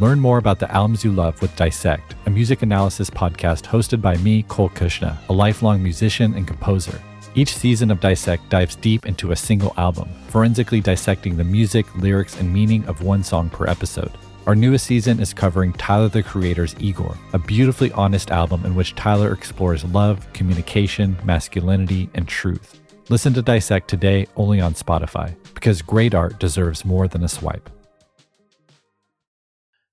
[0.00, 4.16] Learn more about the albums you love with Dissect, a music analysis podcast hosted by
[4.16, 6.98] me, Cole Cuchna, a lifelong musician and composer.
[7.34, 12.40] Each season of Dissect dives deep into a single album, forensically dissecting the music, lyrics,
[12.40, 14.10] and meaning of one song per episode.
[14.46, 18.94] Our newest season is covering Tyler the Creator's Igor, a beautifully honest album in which
[18.94, 22.80] Tyler explores love, communication, masculinity, and truth.
[23.10, 27.68] Listen to Dissect today only on Spotify, because great art deserves more than a swipe.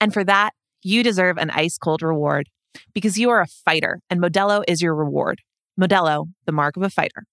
[0.00, 0.50] And for that,
[0.82, 2.48] you deserve an ice cold reward
[2.92, 5.40] because you are a fighter and Modelo is your reward.
[5.80, 7.24] Modelo, the mark of a fighter.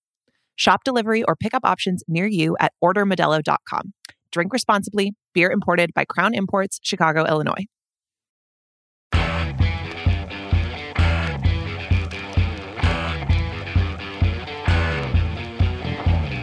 [0.56, 3.94] Shop delivery or pickup options near you at ordermodelo.com.
[4.32, 5.14] Drink responsibly.
[5.34, 7.66] Beer imported by Crown Imports, Chicago, Illinois.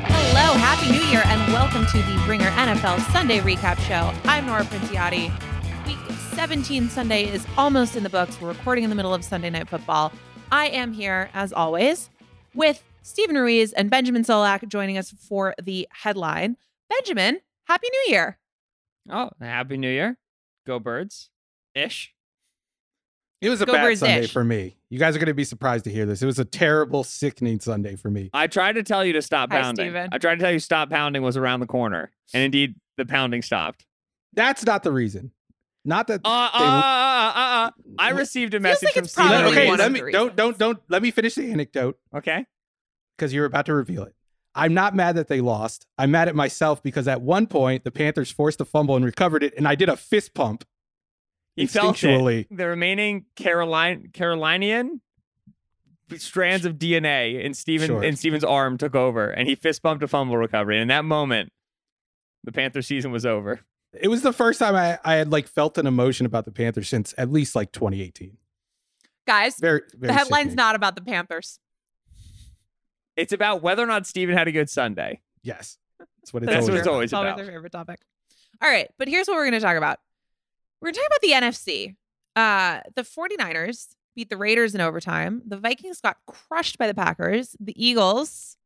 [0.09, 4.12] Hello, Happy New Year, and welcome to the Ringer NFL Sunday Recap Show.
[4.29, 5.50] I'm Nora Princiotti.
[6.31, 8.41] Week 17 Sunday is almost in the books.
[8.41, 10.12] We're recording in the middle of Sunday Night Football.
[10.53, 12.09] I am here, as always,
[12.55, 16.56] with Steven Ruiz and Benjamin Solak joining us for the headline.
[16.89, 18.39] Benjamin, Happy New Year.
[19.11, 20.19] Oh, Happy New Year.
[20.69, 21.31] Go Birds.
[21.75, 22.14] Ish.
[23.41, 24.77] It was a Go bad Birds Sunday for me.
[24.89, 26.22] You guys are going to be surprised to hear this.
[26.22, 28.31] It was a terrible, sickening Sunday for me.
[28.33, 29.87] I tried to tell you to stop Hi, pounding.
[29.87, 30.09] Steven.
[30.12, 32.12] I tried to tell you stop pounding was around the corner.
[32.33, 33.84] And indeed, the pounding stopped.
[34.33, 35.33] That's not the reason.
[35.84, 36.20] Not that.
[36.25, 37.70] Uh, uh, they- uh, uh, uh, uh.
[37.98, 39.28] I received a message like from it's Steven.
[39.31, 42.45] probably okay, let me don't don't don't let me finish the anecdote Okay.
[43.17, 44.15] because you're about to reveal it.
[44.55, 45.87] I'm not mad that they lost.
[45.97, 49.43] I'm mad at myself because at one point the Panthers forced a fumble and recovered
[49.43, 50.65] it, and I did a fist pump.
[51.56, 52.06] He felt it.
[52.06, 52.47] Instinctually.
[52.50, 55.00] The remaining Caroline Carolinian
[56.16, 58.03] strands of DNA in Steven Sure.
[58.03, 60.76] in Steven's arm took over, and he fist bumped a fumble recovery.
[60.76, 61.53] And in that moment,
[62.44, 63.60] the Panther season was over.
[63.93, 66.89] It was the first time I, I had like felt an emotion about the Panthers
[66.89, 68.37] since at least like 2018.
[69.27, 70.56] Guys, Very, very the headline's sickening.
[70.56, 71.59] not about the Panthers.
[73.17, 75.21] It's about whether or not Steven had a good Sunday.
[75.43, 76.93] Yes, that's what it's That's always what it's about.
[76.95, 78.00] always It's always our favorite topic.
[78.62, 79.99] All right, but here's what we're going to talk about.
[80.81, 81.97] We're going to talk about the NFC.
[82.37, 85.43] Uh, the 49ers beat the Raiders in overtime.
[85.47, 87.56] The Vikings got crushed by the Packers.
[87.61, 88.56] The Eagles,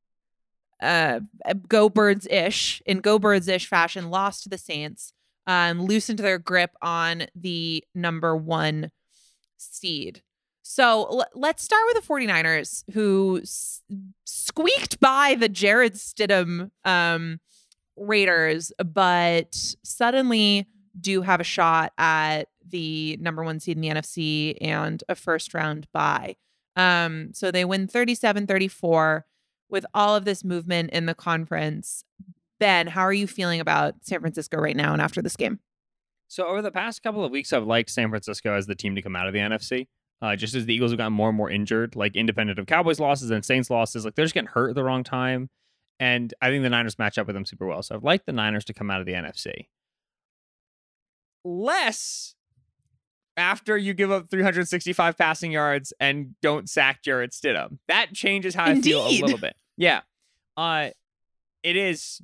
[0.80, 1.20] uh,
[1.68, 5.12] go birds ish, in go birds ish fashion, lost to the Saints,
[5.46, 8.90] um, loosened their grip on the number one
[9.58, 10.22] seed.
[10.62, 13.82] So l- let's start with the 49ers, who s-
[14.24, 17.40] squeaked by the Jarrett Stidham um,
[17.96, 20.66] Raiders, but suddenly
[20.98, 25.54] do have a shot at the number one seed in the NFC and a first
[25.54, 26.36] round bye.
[26.76, 29.26] Um, so they win 37 34
[29.68, 32.04] with all of this movement in the conference.
[32.60, 35.58] Ben, how are you feeling about San Francisco right now and after this game?
[36.28, 39.02] So over the past couple of weeks, I've liked San Francisco as the team to
[39.02, 39.86] come out of the NFC.
[40.22, 42.98] Uh, just as the Eagles have gotten more and more injured, like independent of Cowboys
[42.98, 45.50] losses and Saints losses, like they're just getting hurt at the wrong time.
[46.00, 47.82] And I think the Niners match up with them super well.
[47.82, 49.68] So I've liked the Niners to come out of the NFC.
[51.44, 52.34] Less
[53.36, 57.78] after you give up 365 passing yards and don't sack Jarrett Stidham.
[57.88, 59.56] That changes how I feel a little bit.
[59.76, 60.02] Yeah.
[60.56, 60.90] Uh,
[61.62, 62.20] it is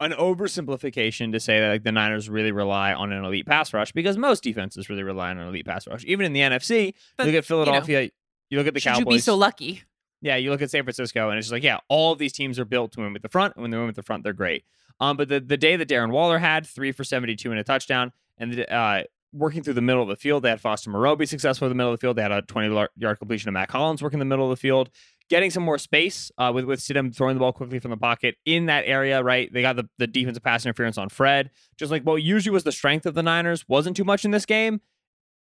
[0.00, 3.92] an oversimplification to say that like the Niners really rely on an elite pass rush
[3.92, 6.04] because most defenses really rely on an elite pass rush.
[6.04, 8.10] Even in the NFC, But, you look at you know, Philadelphia,
[8.48, 9.12] you, look at the Should Cowboys.
[9.12, 9.82] you be so lucky?
[10.22, 12.58] Yeah, you look at San Francisco, and it's just like, yeah, all of these teams
[12.58, 14.32] are built to win with the front, and when they win with the front, they're
[14.34, 14.64] great.
[15.00, 17.64] Um, but the the day that Darren Waller had three for seventy two and a
[17.64, 21.16] touchdown, and the, uh, working through the middle of the field, they had Foster Moreau
[21.16, 22.16] be successful in the middle of the field.
[22.16, 24.60] They had a twenty yard completion of Mack Hollins working in the middle of the
[24.60, 24.90] field,
[25.28, 28.36] getting some more space uh, with with Stidham throwing the ball quickly from the pocket
[28.44, 29.22] in that area.
[29.22, 32.64] Right, they got the the defensive pass interference on Fred, just like what usually was
[32.64, 34.80] the strength of the Niners wasn't too much in this game,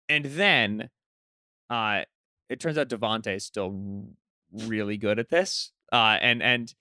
[0.08, 0.90] and then,
[1.70, 2.02] uh,
[2.48, 4.06] it turns out Davante is still
[4.52, 5.72] really good at this.
[5.92, 6.74] Uh, and and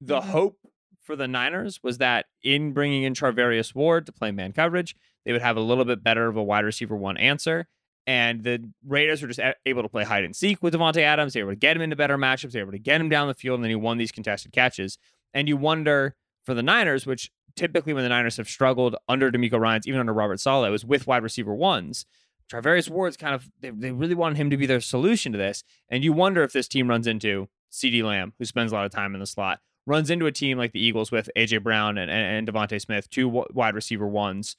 [0.00, 0.24] the Mhm.
[0.30, 0.58] hope
[1.02, 4.94] for the Niners was that in bringing in Charvarius Ward to play man coverage,
[5.24, 7.66] they would have a little bit better of a wide receiver one answer.
[8.06, 11.34] And the Raiders were just able to play hide and seek with Davante Adams.
[11.34, 12.52] They were able to get him into better matchups.
[12.52, 14.52] They were able to get him down the field, and then he won these contested
[14.52, 14.96] catches.
[15.34, 19.60] And you wonder for the Niners, which typically when the Niners have struggled under DeMeco
[19.60, 22.06] Ryans, even under Robert Saleh, it was with wide receiver ones.
[22.50, 25.62] Charvarius Ward's kind of they, they really wanted him to be their solution to this.
[25.90, 28.92] And you wonder if this team runs into CeeDee Lamb, who spends a lot of
[28.92, 32.10] time in the slot, runs into a team like the Eagles with AJ Brown and,
[32.10, 34.56] and, and DeVonta Smith, two w- wide receiver ones.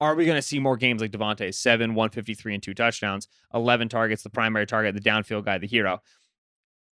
[0.00, 3.88] Are we going to see more games like Davante, seven, 153, and two touchdowns, 11
[3.88, 6.00] targets, the primary target, the downfield guy, the hero?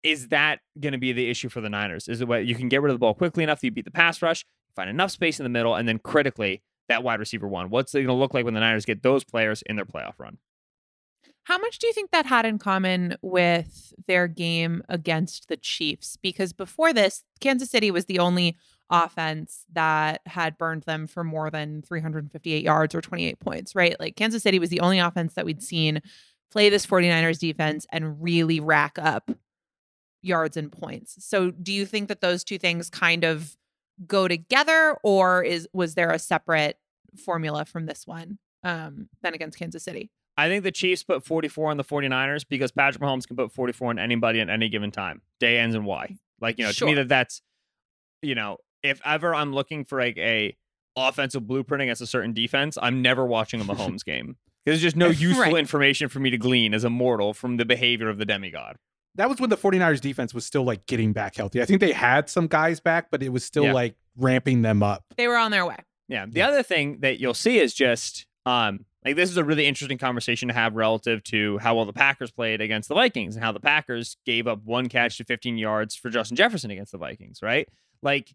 [0.02, 2.06] Is that going to be the issue for the Niners?
[2.06, 3.87] Is it what you can get rid of the ball quickly enough that you beat
[3.87, 4.44] the pass rush,
[4.76, 7.70] find enough space in the middle, and then critically, that wide receiver one?
[7.70, 10.14] What's it going to look like when the Niners get those players in their playoff
[10.19, 10.38] run?
[11.44, 16.19] How much do you think that had in common with their game against the Chiefs?
[16.20, 18.56] Because before this, Kansas City was the only
[18.90, 23.99] offense that had burned them for more than 358 yards or 28 points, right?
[24.00, 26.00] Like Kansas City was the only offense that we'd seen
[26.50, 29.31] play this 49ers defense and really rack up
[30.23, 31.17] yards and points.
[31.25, 33.56] So do you think that those two things kind of
[34.06, 36.79] go together or is was there a separate
[37.25, 40.11] formula from this one um than against Kansas City?
[40.37, 43.91] I think the Chiefs put 44 on the 49ers because Patrick Mahomes can put 44
[43.91, 45.20] on anybody at any given time.
[45.41, 46.17] Day ends and Y.
[46.41, 46.87] Like, you know, Sure.
[46.87, 47.43] to me that that's
[48.23, 50.56] you know, if ever I'm looking for like a
[50.96, 54.36] offensive blueprint against a certain defense, I'm never watching a Mahomes game.
[54.66, 55.54] There's just no useful Right.
[55.56, 58.76] information for me to glean as a mortal from the behavior of the demigod.
[59.14, 61.60] That was when the 49ers defense was still like getting back healthy.
[61.62, 63.72] I think they had some guys back, but it was still Yeah.
[63.72, 65.04] like ramping them up.
[65.16, 65.76] They were on their way.
[66.08, 66.26] Yeah.
[66.26, 66.48] The Yeah.
[66.48, 70.48] other thing that you'll see is just um like this is a really interesting conversation
[70.48, 73.60] to have relative to how well the Packers played against the Vikings and how the
[73.60, 77.69] Packers gave up one catch to 15 yards for Justin Jefferson against the Vikings, right?
[78.02, 78.34] Like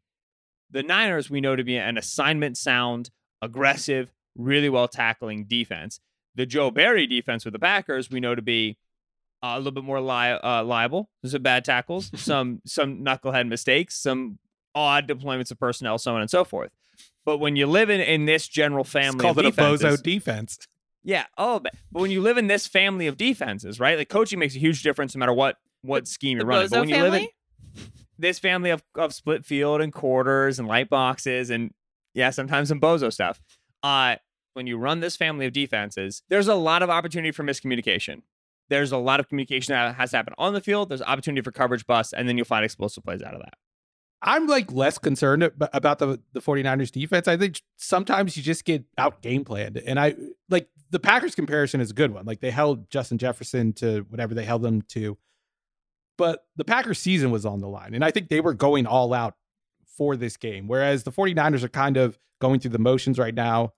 [0.73, 3.09] the Niners we know to be an assignment sound,
[3.41, 5.99] aggressive, really well tackling defense.
[6.35, 8.77] The Joe Barry defense with the Packers we know to be
[9.43, 11.09] uh, a little bit more li- uh, liable.
[11.21, 14.39] There's some bad tackles, some some knucklehead mistakes, some
[14.75, 16.71] odd deployments of personnel, so on and so forth.
[17.25, 20.01] But when you live in, in this general family, called of it a bozo defenses-
[20.01, 20.57] defense.
[21.03, 21.25] yeah.
[21.37, 23.97] Oh, but but when you live in this family of defenses, right?
[23.97, 26.67] Like coaching makes a huge difference no matter what what scheme The you're running.
[26.67, 27.35] Bozo But when you live in family?
[28.17, 31.71] This family of, of split field and quarters and light boxes and
[32.13, 33.41] yeah, sometimes some bozo stuff.
[33.81, 34.15] Uh,
[34.53, 38.21] when you run this family of defenses, there's a lot of opportunity for miscommunication.
[38.69, 40.89] There's a lot of communication that has to happen on the field.
[40.89, 43.55] There's opportunity for coverage busts, and then you'll find explosive plays out of that.
[44.21, 47.27] I'm like less concerned about the the 49ers defense.
[47.27, 49.77] I think sometimes you just get out game planned.
[49.77, 50.15] And I
[50.49, 52.25] like the Packers comparison is a good one.
[52.25, 55.17] Like they held Justin Jefferson to whatever they held them to.
[56.17, 57.93] But the Packers season was on the line.
[57.93, 59.35] And I think they were going all out
[59.97, 60.67] for this game.
[60.67, 63.73] Whereas the 49ers are kind of going through the motions right now.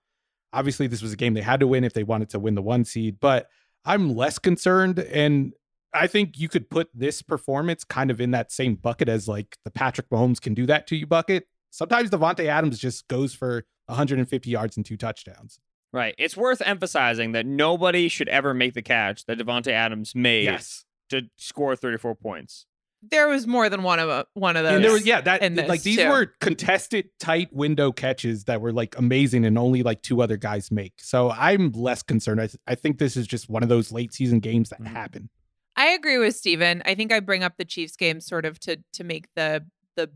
[0.54, 2.62] Obviously, this was a game they had to win if they wanted to win the
[2.62, 3.48] one seed, but
[3.84, 5.00] I'm less concerned.
[5.00, 5.54] And
[5.94, 9.58] I think you could put this performance kind of in that same bucket as like
[9.64, 11.48] the Patrick Mahomes can do that to you bucket.
[11.72, 15.60] Sometimes Davante Adams just goes for 150 yards and two touchdowns.
[15.92, 16.16] Right.
[16.18, 20.86] It's worth emphasizing that nobody should ever make the catch that Davante Adams made Yes.
[21.10, 22.66] To score 34 points.
[23.08, 24.74] There was more than one of a, one of those.
[24.76, 26.10] And there was yeah, that in like these too.
[26.10, 30.72] were contested tight window catches that were like amazing and only like two other guys
[30.72, 30.94] make.
[30.98, 32.42] So I'm less concerned.
[32.42, 34.88] I, th- I think this is just one of those late season games that Mhm.
[34.88, 35.30] happen.
[35.76, 36.82] I agree with Steven.
[36.86, 39.66] I think I bring up the Chiefs game sort of to to make the
[39.96, 40.10] the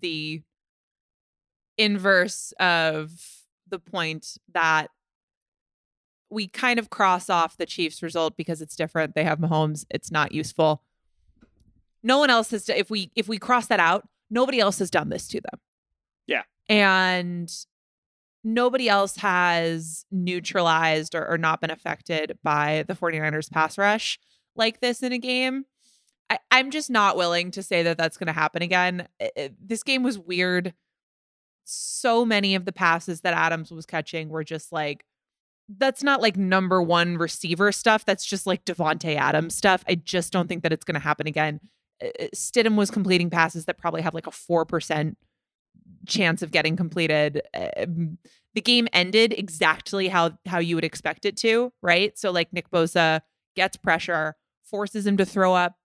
[0.00, 0.42] the
[1.76, 3.10] inverse of
[3.68, 4.88] the point that
[6.32, 9.14] we kind of cross off the Chiefs result because it's different.
[9.14, 9.84] They have Mahomes.
[9.90, 10.82] It's not useful.
[12.02, 15.08] No one else has if we if we cross that out, nobody else has done
[15.10, 15.60] this to them.
[16.26, 16.42] Yeah.
[16.68, 17.52] And
[18.42, 24.18] nobody else has neutralized or, or not been affected by the 49ers pass rush
[24.56, 25.64] like this in a game.
[26.28, 29.06] I, I'm just not willing to say that that's going to happen again.
[29.20, 30.74] I- I- this game was weird.
[31.64, 35.04] So many of the passes that Adams was catching were just like,
[35.68, 38.04] that's not like number one receiver stuff.
[38.04, 39.84] That's just like Davante Adams stuff.
[39.88, 41.60] I just don't think that it's going to happen again.
[42.02, 45.16] Uh, uh, Stidham was completing passes that probably have like a 4%
[46.06, 47.42] chance of getting completed.
[47.54, 48.18] Um,
[48.54, 52.18] the game ended exactly how how you would expect it to, right?
[52.18, 53.20] So like Nick Bosa
[53.56, 55.76] gets pressure, forces him to throw up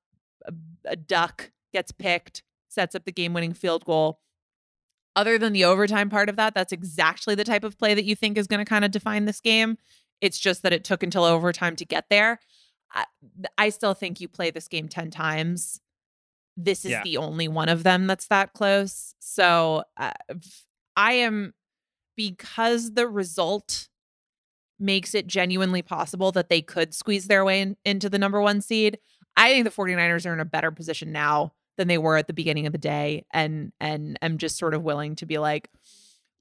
[0.46, 0.54] a,
[0.86, 4.20] a duck, gets picked, sets up the game-winning field goal.
[5.18, 8.16] Other than the overtime part of that, that's exactly the type of play that you
[8.16, 9.78] think is going to kind of define this game.
[10.22, 12.40] It's just that it took until overtime to get there.
[12.94, 13.06] I,
[13.58, 15.82] I still think you play this game 10 times.
[16.56, 17.02] This is Yeah.
[17.04, 19.16] the only one of them that's that close.
[19.20, 20.12] So uh,
[20.96, 21.56] I am,
[22.16, 23.90] because the result
[24.80, 28.62] makes it genuinely possible that they could squeeze their way in, into the number one
[28.62, 29.00] seed.
[29.36, 32.34] I think the 49ers are in a better position now than they were at the
[32.34, 33.26] beginning of the day.
[33.32, 35.70] And and I'm just sort of willing to be like,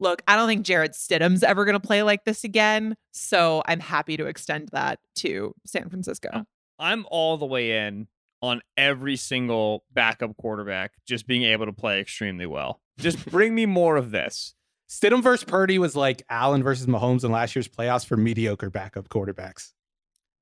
[0.00, 2.96] look, I don't think Jarrett Stidham's ever going to play like this again.
[3.12, 6.46] So I'm happy to extend that to San Francisco.
[6.78, 8.08] I'm all the way in
[8.42, 12.80] on every single backup quarterback just being able to play extremely well.
[12.98, 14.54] Just bring me more of this.
[14.88, 19.08] Stidham versus Purdy was like Allen versus Mahomes in last year's playoffs for mediocre backup
[19.08, 19.72] quarterbacks.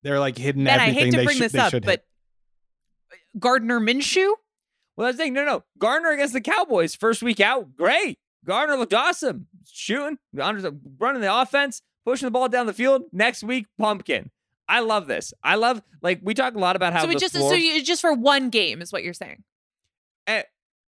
[0.02, 2.04] They're like hidden Ben, I everything hate to they bring should, this up, should but
[3.38, 4.34] Gardner Minshew,
[4.96, 5.32] Well, that's the thing.
[5.32, 5.64] No, no.
[5.78, 8.18] Gardner against the Cowboys, first week out, great.
[8.44, 9.46] Gardner looked awesome.
[9.66, 13.04] Shooting, running the offense, pushing the ball down the field.
[13.12, 14.30] Next week, pumpkin.
[14.68, 15.34] I love this.
[15.42, 17.82] I love, like, we talk a lot about how so it just floor, so you,
[17.82, 19.42] just for one game is what you're saying.
[20.26, 20.42] Eh,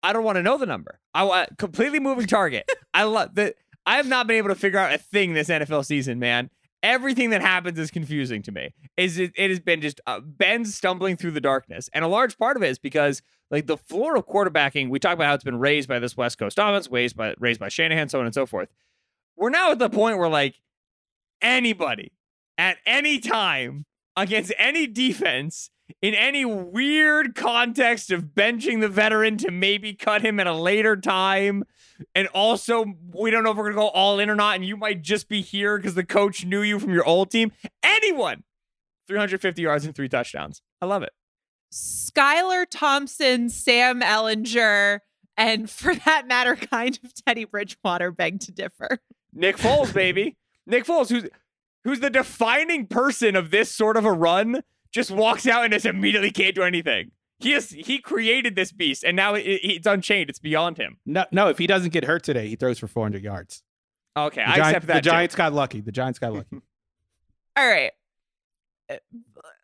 [0.02, 1.00] I don't want to know the number.
[1.12, 2.70] I want completely moving target.
[2.94, 3.56] I love that.
[3.87, 6.50] I have not been able to figure out a thing this NFL season, man.
[6.85, 8.75] Everything that happens is confusing to me.
[8.99, 9.33] Is it?
[9.37, 12.62] It has been just uh, Ben stumbling through the darkness, and a large part of
[12.62, 14.91] it is because like the floor of quarterbacking.
[14.91, 17.59] We talk about how it's been raised by this West Coast offense, raised by raised
[17.59, 18.69] by Shanahan, so on and so forth.
[19.35, 20.61] We're now at the point where like
[21.41, 22.12] anybody
[22.59, 29.50] at any time against any defense in any weird context of benching the veteran to
[29.50, 31.64] maybe cut him at a later time.
[32.14, 34.56] And also, we don't know if we're going to go all in or not.
[34.56, 37.52] And you might just be here because the coach knew you from your old team.
[37.82, 38.44] Anyone,
[39.06, 40.62] 350 yards and three touchdowns.
[40.80, 41.12] I love it.
[41.72, 45.00] Skylar Thompson, Sam Ehlinger,
[45.36, 49.00] and for that matter, kind of Teddy Bridgewater beg to differ.
[49.32, 50.36] Nick Foles, baby.
[50.66, 51.28] Nick Foles, who's
[51.82, 55.84] who's the defining person of this sort of a run, just walks out and just
[55.84, 57.10] immediately can't do anything.
[57.41, 60.31] He is he created this beast, and now it, it's unchained.
[60.31, 60.99] It's beyond him.
[61.05, 61.49] No, no.
[61.49, 63.62] If he doesn't get hurt today, he throws for 400 yards.
[64.17, 64.95] Okay, The, I Giant- accept that.
[64.95, 65.11] the too.
[65.11, 65.81] Giants got lucky.
[65.81, 66.57] The Giants got lucky.
[67.57, 67.91] All right.
[68.91, 68.97] Uh,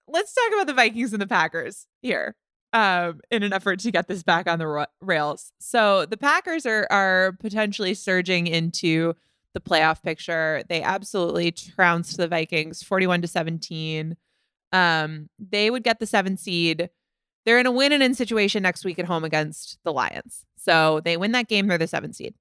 [0.09, 2.35] Let's talk about the Vikings and the Packers here
[2.73, 5.53] um, in an effort to get this back on the ra- rails.
[5.61, 9.15] So the Packers are, are potentially surging into
[9.55, 10.65] the playoff picture.
[10.69, 14.17] They absolutely trounced the Vikings 41 to 17.
[14.73, 16.91] Um, they would get the seven seed.
[17.45, 20.45] They're in a win and in situation next week at home against the Lions.
[20.57, 22.35] So they win that game, they're the seven seed.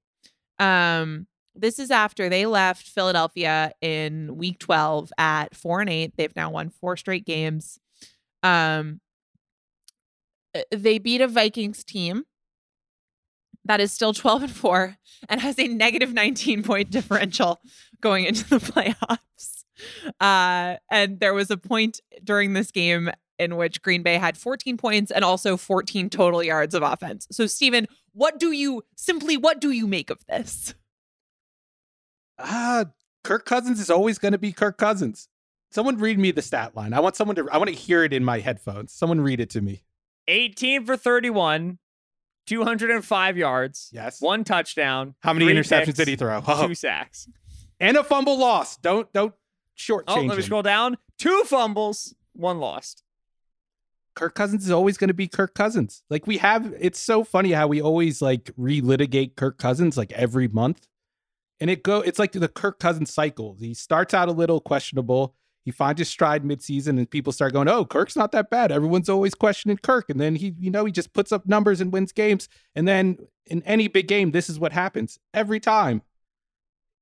[0.58, 6.16] Um, this is after they left Philadelphia in week 12 at 4 and 8.
[6.16, 7.78] They've now won four straight games.
[8.42, 9.00] Um
[10.54, 12.24] uh, they beat a Vikings team
[13.64, 14.96] that is still 12 and 4
[15.28, 17.60] and has a negative 19 point differential
[18.00, 19.64] going into the playoffs.
[20.20, 24.76] Uh and there was a point during this game in which Green Bay had 14
[24.76, 27.26] points and also 14 total yards of offense.
[27.32, 30.74] So Steven, what do you simply what do you make of this?
[32.38, 32.86] Ah,
[33.24, 35.28] Kirk Cousins is always going to be Kirk Cousins.
[35.70, 36.92] Someone read me the stat line.
[36.92, 37.48] I want someone to.
[37.50, 38.92] I want to hear it in my headphones.
[38.92, 39.82] Someone read it to me.
[40.28, 41.78] 18 for 31,
[42.46, 44.20] 205 yards, Yes.
[44.20, 45.14] one touchdown.
[45.20, 46.40] How many interceptions picks, did he throw?
[46.66, 47.28] Two sacks.
[47.78, 48.76] and a fumble loss.
[48.78, 49.34] Don't don't
[49.78, 50.42] shortchange Oh, let me him.
[50.42, 50.98] scroll down.
[51.18, 53.02] Two fumbles, one lost.
[54.14, 56.02] Kirk Cousins is always going to be Kirk Cousins.
[56.10, 60.48] Like we have, it's so funny how we always like relitigate Kirk Cousins like every
[60.48, 60.86] month,
[61.60, 62.00] and it go.
[62.00, 63.56] It's like the Kirk Cousins cycle.
[63.58, 65.34] He starts out a little questionable.
[65.64, 69.08] He finds his stride midseason, and people start going, "Oh, Kirk's not that bad." Everyone's
[69.08, 72.12] always questioning Kirk, and then he, you know, he just puts up numbers and wins
[72.12, 72.48] games.
[72.74, 76.02] And then in any big game, this is what happens every time.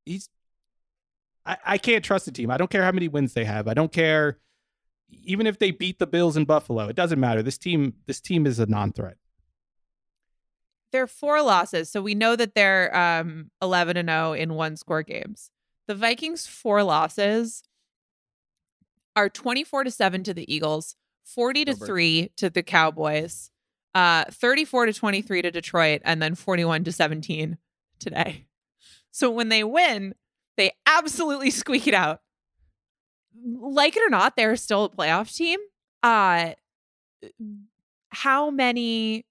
[0.05, 0.29] He's,
[1.47, 2.51] I, I can't trust the team.
[2.51, 3.69] I don't care how many wins they have.
[3.69, 4.39] I don't care
[5.11, 7.43] even if they beat the Bills in Buffalo, it doesn't matter.
[7.43, 9.17] This team, this team is a non-threat.
[10.91, 15.03] They're four losses, so we know that they're um 11 and 0 in one score
[15.03, 15.51] games.
[15.87, 17.63] The Vikings four losses
[19.15, 23.51] are 24 to 7 to the Eagles, 40 to 3 to the Cowboys,
[23.95, 27.59] uh 34 to 23 to Detroit and then 41 to 17
[27.99, 28.47] today.
[29.11, 30.15] So when they win,
[30.57, 32.21] they absolutely squeak it out.
[33.45, 35.59] Like it or not, they're still a playoff team.
[36.03, 36.53] Uh
[38.11, 39.27] how many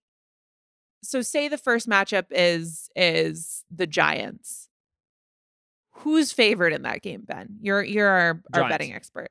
[1.04, 4.70] so say the first matchup is is the Giants.
[5.92, 7.58] Who's favored in that game, Ben?
[7.62, 9.30] You're you're our, our betting expert.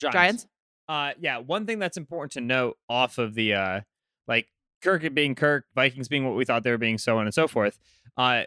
[0.00, 0.14] Giants.
[0.14, 0.46] Giants?
[0.88, 1.38] Uh, yeah.
[1.38, 3.80] One thing that's important to note off of the uh,
[4.26, 4.48] like
[4.82, 7.48] Kirk being Kirk, Vikings being what we thought they were being, so on and so
[7.48, 7.78] forth.
[8.16, 8.42] Uh,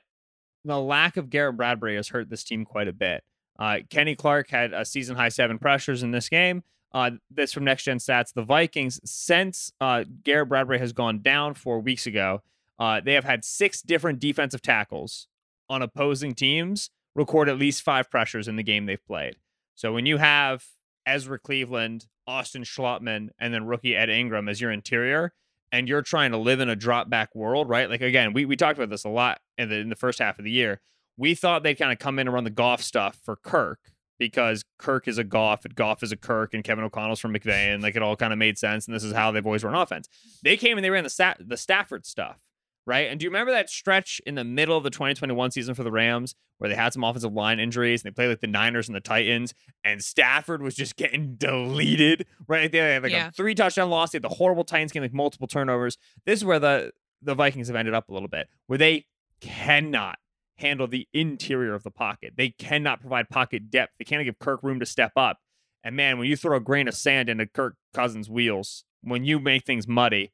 [0.65, 3.24] the lack of Garrett Bradbury has hurt this team quite a bit.
[3.62, 6.63] Uh, Kenny Clark had a season high seven pressures in this game.
[6.96, 8.34] Uh, this from Next Gen Stats.
[8.34, 12.41] The Vikings, since uh, Garrett Bradbury has gone down four weeks ago,
[12.80, 15.27] uh, they have had six different defensive tackles
[15.70, 19.36] on opposing teams record at least five pressures in the game they've played.
[19.75, 20.65] So when you have
[21.06, 25.34] Ezra Cleveland, Austin Schlottmann, and then rookie Ed Ingram as your interior,
[25.72, 27.91] and you're trying to live in a drop back world, right?
[27.91, 30.39] Like again, we, we talked about this a lot in the in the first half
[30.39, 30.82] of the year.
[31.18, 33.80] We thought they'd kind of come in and run the Goff stuff for Kirk
[34.20, 37.74] because Kirk is a Goff and Goff is a Kirk and Kevin O'Connell's from McVay
[37.74, 39.75] and like it all kind of made sense and this is how they've always run
[39.75, 40.08] offense.
[40.44, 42.39] They came and they ran the Sta- the Stafford stuff,
[42.86, 43.08] right?
[43.10, 45.91] And do you remember that stretch in the middle of the 2021 season for the
[45.91, 48.96] Rams where they had some offensive line injuries and they played like the Niners and
[48.96, 52.72] the Titans and Stafford was just getting deleted, right?
[52.72, 53.30] They had like Yeah.
[53.30, 54.12] a three touchdown loss.
[54.12, 55.98] They had the horrible Titans game, like multiple turnovers.
[56.25, 56.91] This is where the
[57.24, 59.06] the Vikings have ended up a little bit, where they
[59.41, 60.18] cannot
[60.62, 62.34] handle the interior of the pocket.
[62.38, 63.94] They cannot provide pocket depth.
[64.00, 65.39] They can't give Kirk room to step up.
[65.84, 69.39] And man, when you throw a grain of sand into Kirk Cousins' wheels, when you
[69.39, 70.32] make things muddy,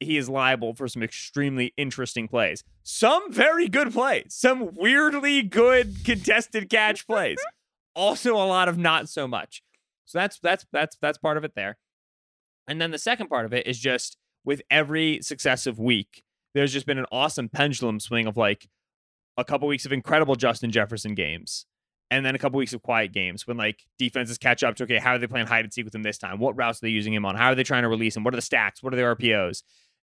[0.00, 2.62] he is liable for some extremely interesting plays.
[2.82, 7.38] Some very good plays, some weirdly good contested catch plays.
[7.98, 9.62] Also a lot of not so much.
[10.04, 11.78] So that's that's that's that's part of it there.
[12.68, 16.22] And then the second part of it is just with every successive week,
[16.54, 18.68] there's just been an awesome pendulum swing of like
[19.36, 21.66] a couple weeks of incredible Justin Jefferson games.
[22.10, 24.98] And then a couple weeks of quiet games when like defenses catch up to okay,
[24.98, 26.38] how are they playing hide and seek with him this time?
[26.38, 27.34] What routes are they using him on?
[27.34, 28.22] How are they trying to release him?
[28.22, 28.82] What are the stacks?
[28.82, 29.62] What are their RPOs?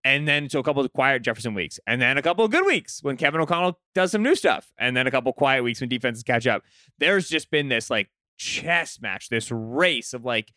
[0.03, 2.65] And then so a couple of quiet Jefferson weeks, and then a couple of good
[2.65, 5.89] weeks when Kevin O'Connell does some new stuff, and then a couple quiet weeks when
[5.89, 6.63] defenses catch up.
[6.97, 10.53] There's just been this like chess match, this race of like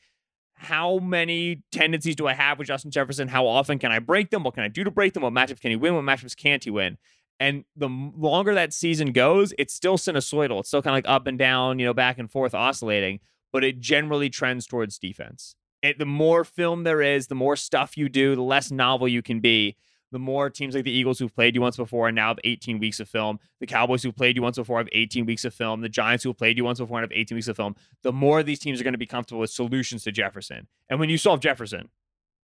[0.54, 3.28] how many tendencies do I have with Justin Jefferson?
[3.28, 4.44] How often can I break them?
[4.44, 5.22] What can I do to break them?
[5.22, 5.94] What matchups can he win?
[5.94, 6.98] What matchups can't he win?
[7.40, 10.60] And the longer that season goes, it's still sinusoidal.
[10.60, 13.20] It's still kind of like up and down, you know, back and forth, oscillating,
[13.50, 15.56] but it generally trends towards defense.
[15.82, 19.22] It, the more film there is, the more stuff you do, the less novel you
[19.22, 19.76] can be.
[20.12, 22.78] The more teams like the Eagles who've played you once before and now have 18
[22.78, 25.80] weeks of film, the Cowboys who've played you once before have 18 weeks of film,
[25.80, 28.42] the Giants who played you once before and have 18 weeks of film, the more
[28.42, 30.66] these teams are going to be comfortable with solutions to Jefferson.
[30.88, 31.90] And when you solve Jefferson,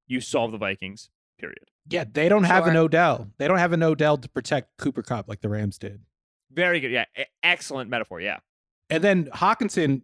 [0.06, 1.64] you solve the Vikings, period.
[1.88, 3.28] Yeah, they don't have an Odell.
[3.38, 6.00] They don't have an Odell to protect Cooper Kupp like the Rams did.
[6.50, 6.90] Very good.
[6.90, 7.04] Yeah.
[7.42, 8.20] Excellent metaphor.
[8.20, 8.38] Yeah.
[8.88, 10.02] And then Hockenson,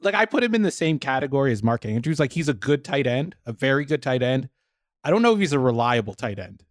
[0.00, 2.18] like I put him in the same category as Mark Andrews.
[2.18, 4.48] Like he's a good tight end, a very good tight end.
[5.04, 6.64] I don't know if he's a reliable tight end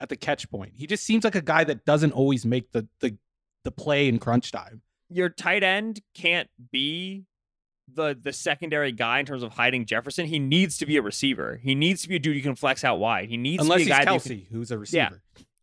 [0.00, 0.72] at the catch point.
[0.74, 3.16] He just seems like a guy that doesn't always make the the
[3.64, 4.82] the play in crunch time.
[5.08, 7.24] Your tight end can't be
[7.94, 10.26] the the secondary guy in terms of hiding Jefferson.
[10.26, 11.60] He needs to be a receiver.
[11.62, 13.28] He needs to be a dude you can flex out wide.
[13.28, 15.22] He needs Unless to be a he's guy that Kelsey, can- who's a receiver.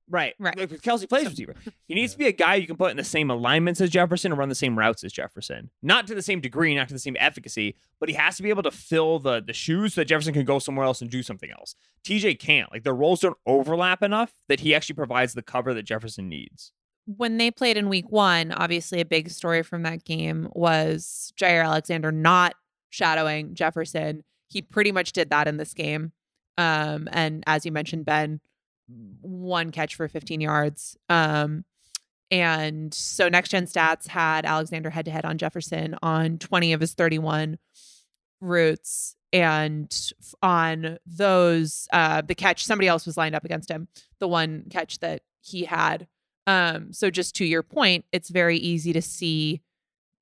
[0.09, 0.35] Right.
[0.39, 0.57] Right.
[0.57, 1.53] Like, Kelsey plays receiver.
[1.85, 4.31] He needs to be a guy you can put in the same alignments as Jefferson
[4.31, 5.69] and run the same routes as Jefferson.
[5.81, 8.47] Not to the same degree, not to the same efficacy, but he has to be
[8.49, 11.21] able to fill the the shoes so that Jefferson can go somewhere else and do
[11.21, 11.75] something else.
[12.05, 12.71] TJ can't.
[12.71, 16.71] Like their roles don't overlap enough that he actually provides the cover that Jefferson needs.
[17.15, 21.63] When they played in week one, obviously a big story from that game was Jaire
[21.63, 22.55] Alexander not
[22.89, 24.23] shadowing Jefferson.
[24.49, 26.11] He pretty much did that in this game.
[26.57, 28.41] Um, and as you mentioned, Ben,
[29.21, 30.97] one catch for 15 yards.
[31.07, 31.63] Um,
[32.29, 36.81] and so next gen stats had Alexander head to head on Jefferson on 20 of
[36.81, 37.57] his 31
[38.41, 39.15] routes.
[39.31, 39.93] And
[40.41, 43.87] on those, uh, the catch, somebody else was lined up against him.
[44.19, 46.07] The one catch that he had
[46.47, 49.61] um, so just to your point, it's very easy to see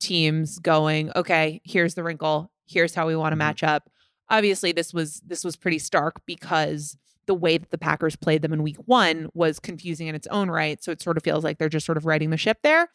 [0.02, 3.40] teams going, okay, here's the wrinkle, here's how we want to Mhm.
[3.40, 3.90] match up.
[4.30, 8.54] Obviously, this was this was pretty stark because the way that the Packers played them
[8.54, 10.84] in week one was confusing in its own right.
[10.84, 12.90] So it sort of feels like they're just sort of riding the ship there.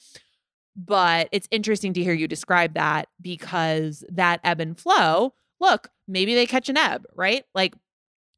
[0.77, 6.35] But it's interesting to hear you describe that because that ebb and flow, look, maybe
[6.35, 7.45] they catch an ebb, right?
[7.55, 7.75] Like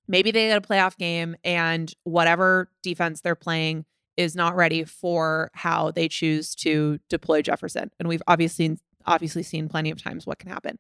[0.09, 3.85] maybe they get a playoff game and whatever defense they're playing
[4.17, 7.91] is not ready for how they choose to deploy Jefferson.
[7.99, 10.79] And we've obviously obviously seen plenty of times what can happen.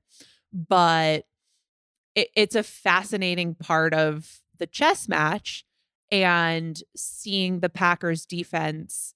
[0.52, 1.24] But
[2.14, 5.64] it, it's a fascinating part of the chess match
[6.10, 9.14] and seeing the Packers defense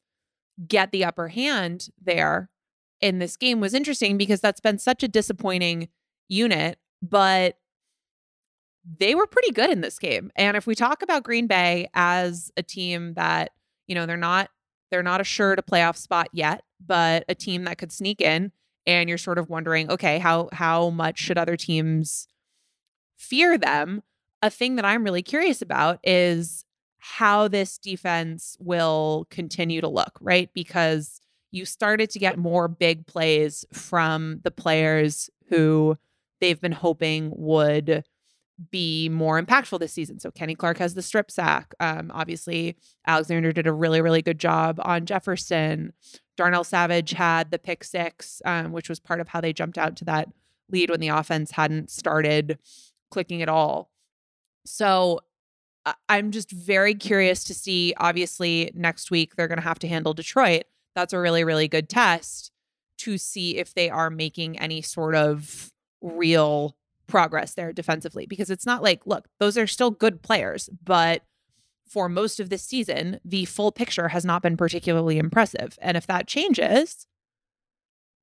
[0.67, 2.51] get the upper hand there
[3.01, 5.89] in this game was interesting because that's been such a disappointing
[6.29, 7.59] unit, but
[8.99, 10.31] they were pretty good in this game.
[10.37, 13.53] And if we talk about Green Bay as a team that,
[13.87, 14.51] you know, they're not
[14.91, 18.53] they're not assured a playoff spot yet, but a team that could sneak in
[18.87, 22.29] and you're sort of wondering, okay, how how much should other teams
[23.17, 24.03] fear them?
[24.43, 26.65] A thing that I'm really curious about is
[26.99, 30.51] how this defense will continue to look, right?
[30.55, 31.21] Because
[31.51, 35.97] you started to get more big plays from the players who
[36.41, 38.05] they've been hoping would
[38.71, 40.19] be more impactful this season.
[40.19, 41.75] So Kenny Clark has the strip sack.
[41.81, 45.93] Um, obviously, Alexander did a really, really good job on Jefferson.
[46.37, 49.97] Darnell Savage had the pick six, um, which was part of how they jumped out
[49.97, 50.29] to that
[50.71, 52.59] lead when the offense hadn't started
[53.11, 53.91] clicking at all.
[54.65, 55.21] So
[56.09, 57.95] I'm just very curious to see.
[57.97, 60.65] Obviously, next week they're going to have to handle Detroit.
[60.95, 62.51] that's a really, really good test
[62.99, 66.75] to see if they are making any sort of real
[67.07, 68.27] progress there defensively.
[68.27, 71.23] Because it's not like, look, those are still good players, but
[71.87, 75.79] for most of this season, the full picture has not been particularly impressive.
[75.81, 77.07] And if that changes,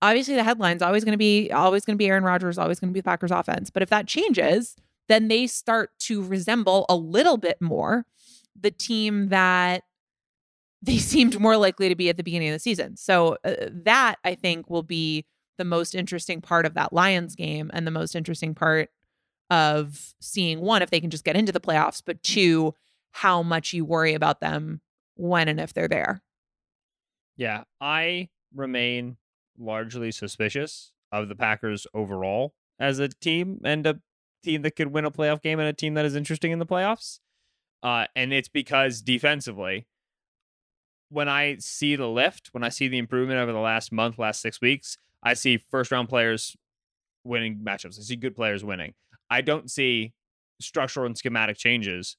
[0.02, 2.90] obviously the headline's always going to be always going to be Aaron Rodgers, always going
[2.90, 3.70] to be the Packers offense.
[3.70, 4.76] But if that changes,
[5.08, 8.06] then they start to resemble a little bit more
[8.60, 9.84] the team that
[10.82, 12.98] they seemed more likely to be at the beginning of the season.
[12.98, 15.26] So uh, that I think will be
[15.58, 18.90] the most interesting part of that Lions game and the most interesting part
[19.50, 22.74] of seeing one if they can just get into the playoffs, but two
[23.12, 24.82] how much you worry about them
[25.16, 26.22] when and if they're there.
[27.36, 29.18] Yeah, I remain
[29.58, 34.00] largely suspicious of the Packers overall as a team and a
[34.44, 36.66] team that could win a playoff game and a team that is interesting in the
[36.66, 37.20] playoffs.
[37.82, 39.88] Uh, and it's because defensively,
[41.10, 44.42] when I see the lift, when I see the improvement over the last month, last
[44.42, 46.56] six weeks, I see first round players
[47.24, 47.98] winning matchups.
[47.98, 48.94] I see good players winning.
[49.30, 50.14] I don't see
[50.60, 52.18] structural and schematic changes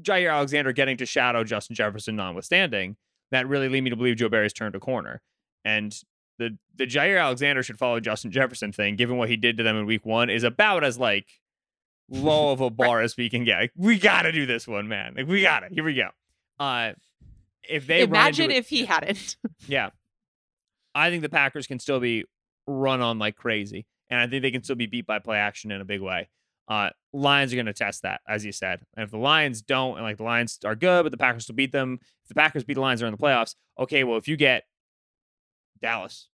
[0.00, 2.96] Jaire Alexander getting to shadow Justin Jefferson notwithstanding,
[3.30, 5.20] that really lead me to believe Joe Barry's turned a corner.
[5.64, 5.94] And
[6.38, 9.76] the the Jaire Alexander should follow Justin Jefferson thing, given what he did to them
[9.76, 11.26] in week one, is about as like
[12.08, 13.58] low of a bar as we can get.
[13.58, 15.14] Like, we gotta do this one, man.
[15.16, 15.68] Like we gotta.
[15.70, 16.08] Here we go.
[16.58, 16.92] Uh
[17.68, 19.36] if they imagine it, if he hadn't.
[19.68, 19.90] yeah.
[20.94, 22.24] I think the Packers can still be
[22.66, 23.86] run on like crazy.
[24.10, 26.28] And I think they can still be beat by play action in a big way.
[26.68, 28.80] Uh, Lions are going to test that, as you said.
[28.96, 31.56] And if the Lions don't, and like the Lions are good, but the Packers still
[31.56, 33.54] beat them, if the Packers beat the Lions, are in the playoffs.
[33.78, 34.64] Okay, well, if you get
[35.80, 36.28] Dallas,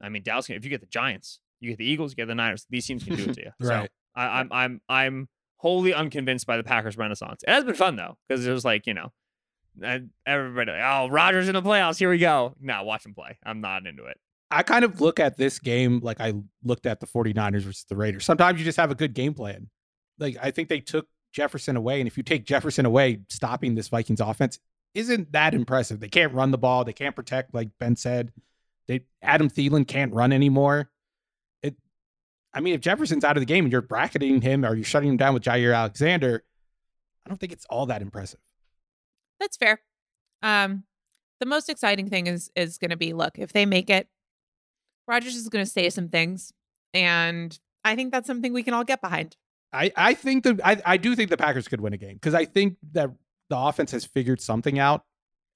[0.00, 2.28] I mean Dallas, Can, if you get the Giants, you get the Eagles, you get
[2.28, 2.66] the Niners.
[2.70, 3.50] These teams can do it to you.
[3.66, 3.84] right.
[3.84, 7.42] So I, I'm I'm I'm wholly unconvinced by the Packers renaissance.
[7.46, 9.12] It has been fun though, because it was like you know,
[10.26, 12.54] everybody like, oh Rodgers in the playoffs, here we go.
[12.60, 13.38] Now watch him play.
[13.44, 14.18] I'm not into it.
[14.50, 17.96] I kind of look at this game like I looked at the 49ers versus the
[17.96, 18.24] Raiders.
[18.24, 19.68] Sometimes you just have a good game plan.
[20.18, 23.88] Like I think they took Jefferson away, and if you take Jefferson away, stopping this
[23.88, 24.58] Vikings offense
[24.94, 25.98] isn't that impressive.
[25.98, 28.32] They can't run the ball, they can't protect, like Ben said.
[28.86, 30.90] They Adam Thielen can't run anymore.
[31.62, 31.76] It
[32.52, 35.08] I mean, if Jefferson's out of the game and you're bracketing him or you're shutting
[35.08, 36.44] him down with Jaire Alexander,
[37.24, 38.40] I don't think it's all that impressive.
[39.40, 39.80] That's fair.
[40.42, 40.84] Um,
[41.40, 44.08] the most exciting thing is is going to be look if they make it
[45.06, 46.52] Rodgers is going to say some things,
[46.92, 49.36] and I think that's something we can all get behind.
[49.72, 52.34] I, I think that I, I do think the Packers could win a game because
[52.34, 53.10] I think that
[53.50, 55.04] the offense has figured something out.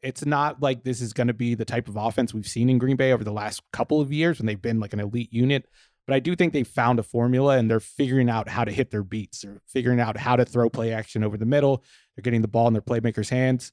[0.03, 2.79] It's not like this is going to be the type of offense we've seen in
[2.79, 5.67] Green Bay over the last couple of years when they've been like an elite unit.
[6.09, 8.91] But I do think they found a formula and they're figuring out how to hit
[8.91, 9.43] their beats.
[9.43, 11.85] They're figuring out how to throw play action over the middle.
[12.17, 13.73] They're getting the ball in their playmakers' hands.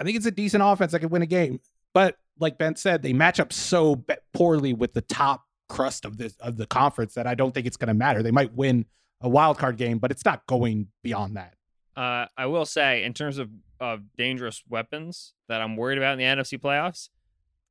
[0.00, 1.60] I think it's a decent offense that could win a game.
[1.94, 6.34] But like Ben said, they match up so poorly with the top crust of this
[6.40, 8.20] of the conference that I don't think it's going to matter.
[8.20, 8.86] They might win
[9.20, 11.54] a wild card game, but it's not going beyond that.
[11.96, 13.48] Uh, I will say, in terms of
[13.78, 17.10] of dangerous weapons that I'm worried about in the NFC playoffs,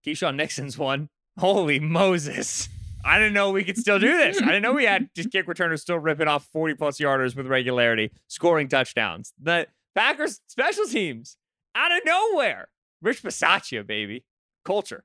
[0.05, 1.09] Keisean Nixon's one.
[1.37, 2.69] Holy Moses!
[3.07, 4.41] I didn't know we could still do this.
[4.41, 7.47] I didn't know we had just kick returners still ripping off 40 plus yarders with
[7.47, 9.33] regularity, scoring touchdowns.
[9.41, 11.37] The Packers special teams
[11.73, 12.67] out of nowhere.
[13.01, 14.25] Rich Bisaccia, baby.
[14.65, 15.03] Culture.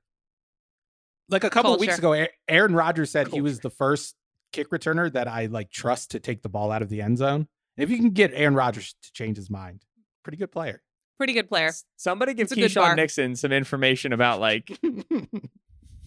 [1.29, 1.75] Like a couple Culture.
[1.75, 3.35] of weeks ago, Aaron Rodgers said Culture.
[3.37, 4.15] he was the first
[4.51, 7.47] kick returner that I like trust to take the ball out of the end zone.
[7.77, 9.83] And if you can get Aaron Rodgers to change his mind,
[10.23, 10.81] pretty good player.
[11.17, 11.71] Pretty good player.
[11.95, 14.77] Somebody give Keisean Nixon some information about like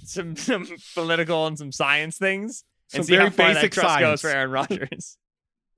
[0.06, 2.64] some some political and some science things.
[2.88, 4.02] Some and see very how far basic that trust science.
[4.02, 5.18] goes for Aaron Rodgers.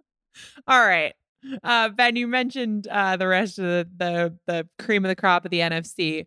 [0.67, 1.15] All right.
[1.63, 5.45] Uh, ben, you mentioned uh, the rest of the, the the cream of the crop
[5.45, 6.27] of the NFC.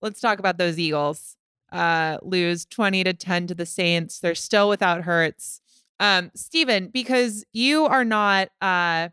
[0.00, 1.36] Let's talk about those Eagles.
[1.70, 4.20] Uh, lose twenty to ten to the Saints.
[4.20, 5.60] They're still without Hurts.
[6.00, 9.08] Um, Steven, because you are not uh,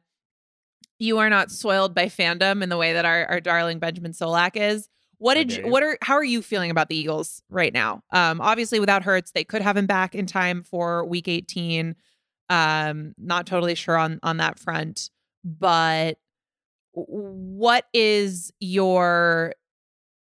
[1.00, 4.52] you are not soiled by fandom in the way that our, our darling Benjamin Solak
[4.56, 4.88] is.
[5.26, 8.04] What did you, what are how are you feeling about the Eagles right now?
[8.12, 11.96] Um, obviously without Hurts, they could have him back in time for Week 18.
[12.52, 15.10] Um, not totally sure on on that front,
[15.44, 16.20] but
[16.94, 19.56] what is your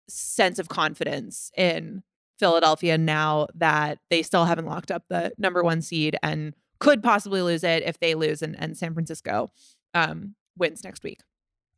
[0.09, 2.05] sense of confidence in
[2.39, 7.43] Philadelphia now that they still haven't locked up the number one seed and could possibly
[7.43, 9.51] lose it if they lose and, and San Francisco
[9.95, 11.23] um, wins next week.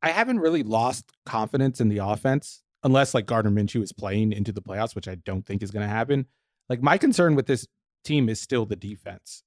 [0.03, 4.53] I haven't really lost confidence in the offense unless like Gardner Minshew is playing into
[4.53, 6.27] the playoffs, which I don't think is going to happen.
[6.69, 7.67] Like my concern with this
[8.05, 9.43] team is still the defense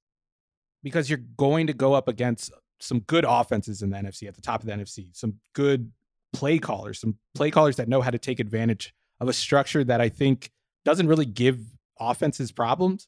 [0.82, 4.42] because you're going to go up against some good offenses in the NFC at the
[4.42, 5.92] top of the NFC, some good
[6.32, 10.00] play callers, some play callers that know how to take advantage of a structure that
[10.00, 10.50] I think
[10.84, 11.60] doesn't really give
[12.00, 13.06] offenses problems.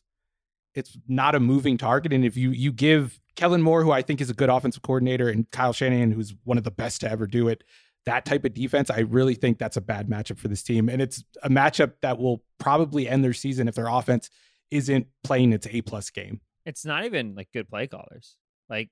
[0.74, 2.12] It's not a moving target.
[2.12, 5.28] And if you you give Kellen Moore, who I think is a good offensive coordinator,
[5.28, 7.64] and Kyle Shanahan, who's one of the best to ever do it,
[8.06, 10.88] that type of defense, I really think that's a bad matchup for this team.
[10.88, 14.28] And it's a matchup that will probably end their season if their offense
[14.70, 16.40] isn't playing its A plus game.
[16.66, 18.36] It's not even like good play callers.
[18.68, 18.90] Like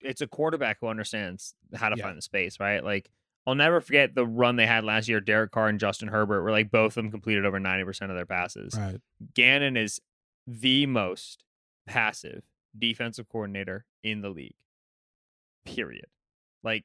[0.00, 2.04] it's a quarterback who understands how to Yeah.
[2.04, 2.82] find the space, right?
[2.82, 3.10] Like
[3.46, 5.20] I'll never forget the run they had last year.
[5.20, 8.16] Derek Carr and Justin Herbert were like both of them completed over ninety percent of
[8.16, 8.74] their passes.
[8.74, 9.00] Right.
[9.34, 10.00] Gannon is
[10.46, 11.44] the most
[11.86, 12.42] passive
[12.78, 14.54] defensive coordinator in the league.
[15.66, 16.06] Period.
[16.62, 16.84] Like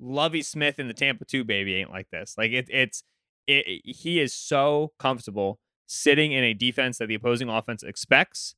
[0.00, 2.34] Lovie Smith in the Tampa 2 baby ain't like this.
[2.38, 3.02] Like it, it's
[3.46, 8.54] it, it- he is so comfortable sitting in a defense that the opposing offense expects,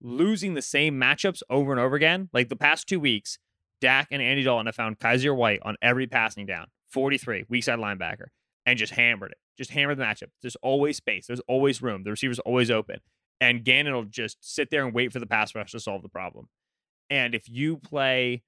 [0.00, 2.28] losing the same matchups over and over again.
[2.32, 3.38] Like the past two weeks,
[3.80, 7.78] Dak and Andy Dalton have found Kyzir White on every passing down, 43, weak side
[7.78, 8.26] linebacker,
[8.64, 9.38] and just hammered it.
[9.56, 10.28] Just hammered the matchup.
[10.40, 11.26] There's always space.
[11.26, 12.04] There's always room.
[12.04, 13.00] The receiver's always open.
[13.40, 16.08] And Gannon will just sit there and wait for the pass rush to solve the
[16.08, 16.48] problem.
[17.10, 18.42] And if you play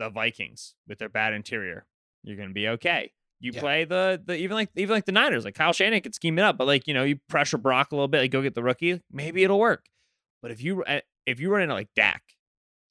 [0.00, 1.86] the Vikings with their bad interior,
[2.24, 3.12] you're gonna be okay.
[3.38, 3.60] You Yeah.
[3.60, 6.42] play the the even like even like the Niners, like Kyle Shanahan can scheme it
[6.42, 8.62] up, but like you know you pressure Brock a little bit, like go get the
[8.62, 9.86] rookie, maybe it'll work.
[10.42, 12.22] But if you uh, if you run into like Dak,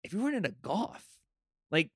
[0.04, 1.06] if you run into Goff,
[1.72, 1.92] like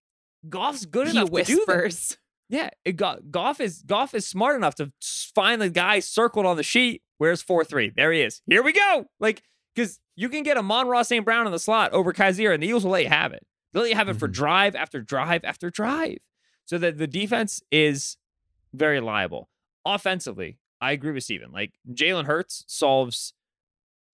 [0.49, 1.67] Goff's good he enough to do that.
[1.67, 2.17] whispers.
[2.49, 4.91] Yeah, it got Goff is Goff is smart enough to
[5.33, 7.01] find the guy circled on the sheet.
[7.17, 7.89] Where's four three?
[7.95, 8.41] There he is.
[8.45, 9.05] Here we go.
[9.19, 9.41] Like
[9.73, 11.25] because you can get a Amon-Ra St.
[11.25, 13.43] Brown in the slot over Kyzir, and the Eagles will let you have it.
[13.73, 14.33] Let you have it for Mhm.
[14.33, 16.17] drive after drive after drive.
[16.65, 18.17] So that the defense is
[18.73, 19.49] very liable.
[19.85, 21.51] Offensively, I agree with Steven.
[21.51, 23.33] Like Jalen Hurts solves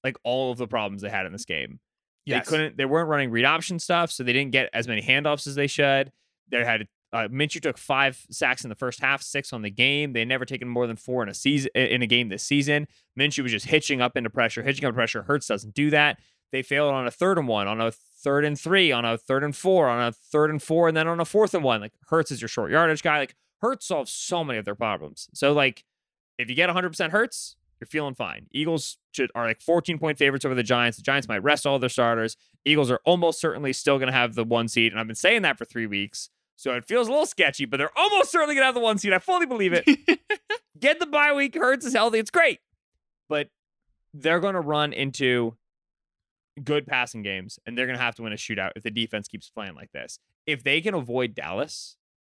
[0.03, 1.79] like all of the problems they had in this game.
[2.25, 2.45] Yes.
[2.45, 2.77] They couldn't.
[2.77, 5.67] They weren't running read option stuff, so they didn't get as many handoffs as they
[5.67, 6.11] should.
[6.49, 10.13] They had uh, Minshew took five sacks in the first half, six on the game.
[10.13, 12.87] They never taken more than four in a season in a game this season.
[13.19, 15.23] Minshew was just hitching up into pressure, hitching up pressure.
[15.23, 16.19] Hurts doesn't do that.
[16.51, 19.43] They failed on a third and one, on a third and three, on a third
[19.43, 21.81] and four, on a third and four, and then on a fourth and one.
[21.81, 23.19] Like Hurts is your short yardage guy.
[23.19, 25.29] Like Hurts solves so many of their problems.
[25.33, 25.85] So like,
[26.37, 28.47] if you get 100% Hurts, you're feeling fine.
[28.51, 30.97] Eagles should, are like 14 point favorites over the Giants.
[30.97, 32.35] The Giants might rest all their starters.
[32.65, 35.43] Eagles are almost certainly still going to have the one seed, and I've been saying
[35.43, 36.29] that for three weeks.
[36.55, 38.97] So it feels a little sketchy, but they're almost certainly going to have the one
[38.97, 39.13] seed.
[39.13, 39.85] I fully believe it.
[40.79, 41.55] Get the bye week.
[41.55, 42.19] Hurts is healthy.
[42.19, 42.59] It's great,
[43.29, 43.49] but
[44.13, 45.55] they're going to run into
[46.63, 49.27] good passing games, and they're going to have to win a shootout if the defense
[49.27, 50.19] keeps playing like this.
[50.45, 51.97] If they can avoid Dallas,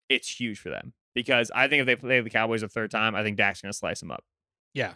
[0.09, 3.15] it's huge for them because I think if they play the Cowboys a third time,
[3.15, 4.23] I think Dak's going to slice them up.
[4.73, 4.93] Yeah.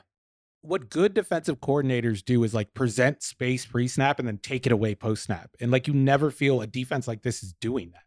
[0.61, 4.71] What good defensive coordinators do is like present space pre snap and then take it
[4.71, 5.51] away post snap.
[5.59, 8.01] And like you never feel a defense like this is doing that.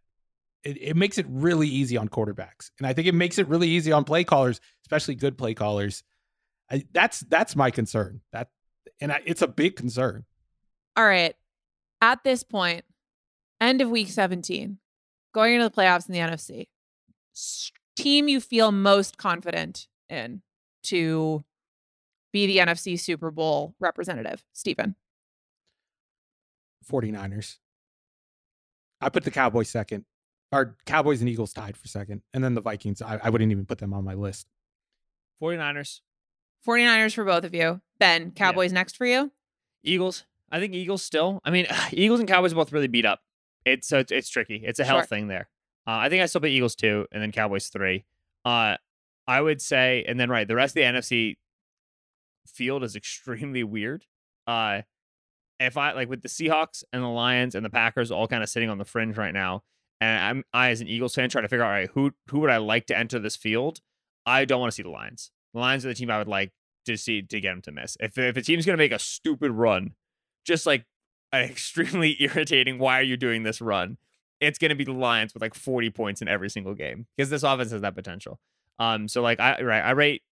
[0.69, 2.71] It, it makes it really easy on quarterbacks.
[2.79, 6.03] And I think it makes it really easy on play callers, especially good play callers.
[6.71, 8.23] I, that's that's my concern.
[8.33, 8.49] That
[9.01, 10.25] and I, it's a big concern.
[10.99, 11.37] All right.
[12.01, 12.85] At this point,
[13.61, 14.79] end of week 17,
[15.33, 16.67] going into the playoffs in the NFC,
[17.97, 20.43] team you feel most confident in
[20.83, 21.45] to
[22.33, 24.97] be the NFC Super Bowl representative, Steven.
[26.91, 27.59] 49ers.
[29.01, 30.05] I put the Cowboys second.
[30.51, 32.23] Or Cowboys and Eagles tied for second.
[32.35, 33.03] And then the Vikings.
[33.03, 34.49] I, I wouldn't even put them on my list.
[35.41, 36.01] 49ers,
[36.67, 37.81] 49ers for both of you.
[38.01, 39.31] Ben, Cowboys next for you.
[39.85, 40.25] Eagles.
[40.51, 41.41] I think Eagles still.
[41.45, 43.21] I mean, Eagles and Cowboys both really beat up.
[43.65, 44.63] It's so it's, it's tricky.
[44.65, 45.07] It's a health Sure.
[45.07, 45.49] thing there.
[45.87, 48.05] Uh, I think I still put Eagles two, and then Cowboys three.
[48.45, 48.77] Uh,
[49.27, 51.37] I would say, and then right, the rest of the NFC
[52.47, 54.05] field is extremely weird.
[54.47, 54.83] Uh,
[55.61, 58.49] if I like with the Seahawks and the Lions and the Packers all kind of
[58.49, 59.63] sitting on the fringe right now,
[60.01, 62.41] and I'm I as an Eagles fan trying to figure out all right who who
[62.41, 63.81] would I like to enter this field.
[64.25, 65.31] I don't want to see the Lions.
[65.55, 66.53] The Lions are the team I would like
[66.87, 67.97] to see to get them to miss.
[68.01, 69.95] If if a team's gonna make a stupid run,
[70.45, 70.85] just like
[71.33, 73.99] an extremely irritating, why are you doing this run?
[74.41, 77.43] It's gonna be the Lions with like 40 points in every single game because this
[77.43, 78.39] offense has that potential.
[78.79, 80.23] Um, so like I right, I rate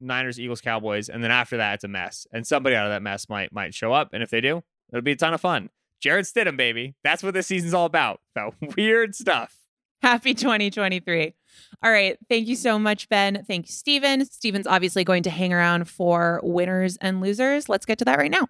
[0.00, 3.02] Niners, Eagles, Cowboys, and then after that it's a mess, and somebody out of that
[3.02, 5.70] mess might might show up, and if they do, it'll be a ton of fun.
[6.00, 8.20] Jarrett Stidham, baby, that's what this season's all about.
[8.34, 9.56] About weird stuff.
[10.02, 11.34] Happy 2023.
[11.82, 12.18] All right.
[12.28, 13.44] Thank you so much, Ben.
[13.46, 14.24] Thank you, Steven.
[14.26, 17.68] Steven's obviously going to hang around for winners and losers.
[17.68, 18.46] Let's get to that right now.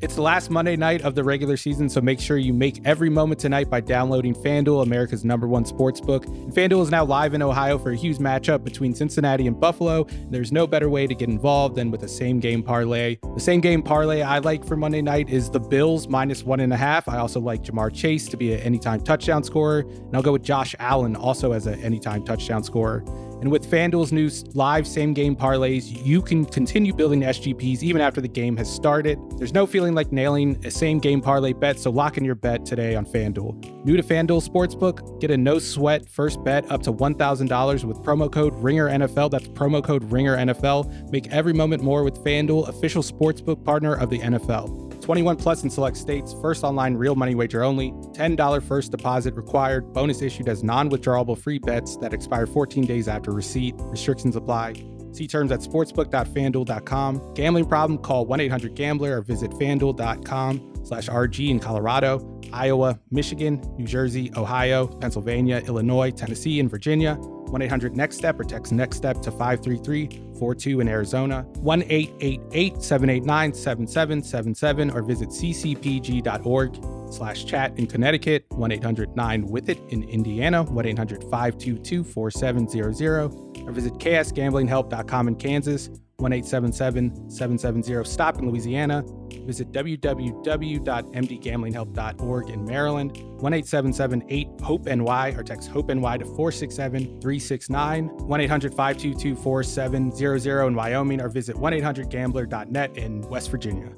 [0.00, 3.10] It's the last Monday night of the regular season, so make sure you make every
[3.10, 6.24] moment tonight by downloading FanDuel, America's number one sports book.
[6.24, 10.06] And FanDuel is now live in Ohio for a huge matchup between Cincinnati and Buffalo.
[10.08, 13.18] And there's no better way to get involved than with a same game parlay.
[13.34, 16.72] The same game parlay I like for Monday night is the Bills minus one and
[16.72, 17.06] a half.
[17.06, 19.80] I also like Ja'Marr Chase to be an anytime touchdown scorer.
[19.80, 23.04] And I'll go with Josh Allen also as an anytime touchdown scorer.
[23.40, 28.20] And with FanDuel's new live same game parlays, you can continue building SGPs even after
[28.20, 29.18] the game has started.
[29.38, 32.66] There's no feeling like nailing a same game parlay bet, so lock in your bet
[32.66, 33.84] today on FanDuel.
[33.84, 38.30] New to FanDuel Sportsbook, get a no sweat first bet up to $1,000 with promo
[38.30, 39.30] code RINGERNFL.
[39.30, 41.10] That's promo code RINGERNFL.
[41.10, 44.89] Make every moment more with FanDuel, official sportsbook partner of the NFL.
[45.00, 46.34] 21 plus in select states.
[46.40, 47.92] First online real money wager only.
[48.12, 49.92] $10 first deposit required.
[49.92, 53.74] Bonus issued as non-withdrawable free bets that expire 14 days after receipt.
[53.78, 54.74] Restrictions apply.
[55.12, 57.34] See terms at sportsbook.fanduel.com.
[57.34, 57.98] Gambling problem?
[57.98, 65.62] Call 1-800-GAMBLER or visit fanduel.com slash RG in Colorado, Iowa, Michigan, New Jersey, Ohio, Pennsylvania,
[65.66, 67.14] Illinois, Tennessee, and Virginia.
[67.14, 71.42] 1 800 NEXT STEP or text NEXT STEP to 533 42 in Arizona.
[71.58, 78.46] 1 888 789 7777 or visit ccpg.org slash chat in Connecticut.
[78.48, 80.64] 1 800 9 with it in Indiana.
[80.64, 85.90] 1 800 522 4700 or visit ksgamblinghelp.com in Kansas.
[86.20, 89.04] 1 877 770 STOP in Louisiana.
[89.46, 97.20] Visit www.mdgamblinghelp.org in Maryland, 1 877 8 HOPE NY, or text HOPE NY to 467
[97.20, 103.90] 369, 1 800 522 4700 in Wyoming, or visit 1 800 gambler.net in West Virginia.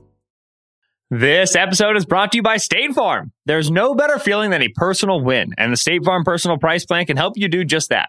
[1.10, 3.32] This episode is brought to you by State Farm.
[3.44, 7.04] There's no better feeling than a personal win, and the State Farm Personal Price Plan
[7.04, 8.08] can help you do just that.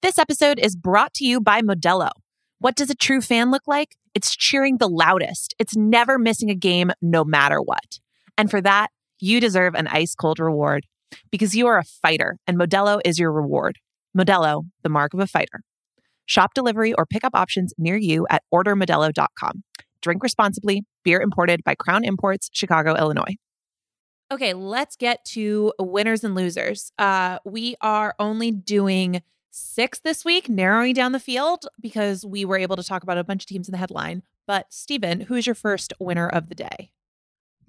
[0.00, 2.10] This episode is brought to you by Modelo.
[2.60, 3.96] What does a true fan look like?
[4.14, 5.56] It's cheering the loudest.
[5.58, 7.98] It's never missing a game, no matter what.
[8.36, 10.86] And for that, you deserve an ice cold reward
[11.32, 13.78] because you are a fighter and Modelo is your reward.
[14.16, 15.62] Modelo, the mark of a fighter.
[16.26, 19.64] Shop delivery or pickup options near you at ordermodelo.com.
[20.00, 20.84] Drink responsibly.
[21.02, 23.34] Beer imported by Crown Imports, Chicago, Illinois.
[24.30, 26.92] Okay, let's get to winners and losers.
[26.98, 32.58] Uh, we are only doing six this week, narrowing down the field because we were
[32.58, 34.22] able to talk about a bunch of teams in the headline.
[34.46, 36.92] But Steven, who's your first winner of the day?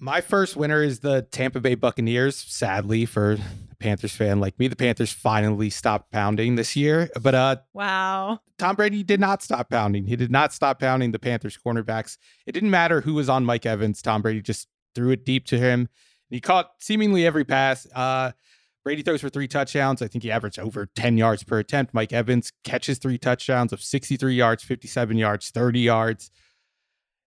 [0.01, 2.37] My first winner is the Tampa Bay Buccaneers.
[2.37, 7.09] Sadly, for a Panthers fan like me, the Panthers finally stopped pounding this year.
[7.21, 10.05] But uh, wow, Tom Brady did not stop pounding.
[10.05, 12.17] He did not stop pounding the Panthers cornerbacks.
[12.45, 14.01] It didn't matter who was on Mike Evans.
[14.01, 15.89] Tom Brady just threw it deep to him.
[16.29, 17.85] He caught seemingly every pass.
[17.93, 18.31] Uh,
[18.89, 20.01] Brady throws for three touchdowns.
[20.01, 21.93] I think he averaged over 10 yards per attempt.
[21.93, 26.31] Mike Evans catches three touchdowns of 63 yards, 57 yards, 30 yards.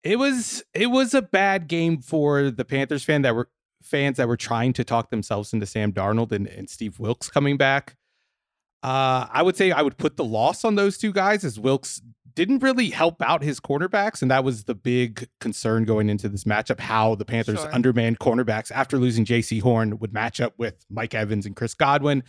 [0.01, 3.49] It was it was a bad game for the Panthers fan that were
[3.83, 7.55] fans that were trying to talk themselves into Sam Darnold and, and Steve Wilks coming
[7.55, 7.97] back.
[8.81, 12.01] Uh, I would say I would put the loss on those two guys as Wilks
[12.35, 16.43] didn't really help out his cornerbacks, and that was the big concern going into this
[16.43, 16.79] matchup.
[16.79, 17.73] How the Panthers' Sure.
[17.73, 22.23] undermanned cornerbacks after losing Jaycee Horn would match up with Mike Evans and Chris Godwin.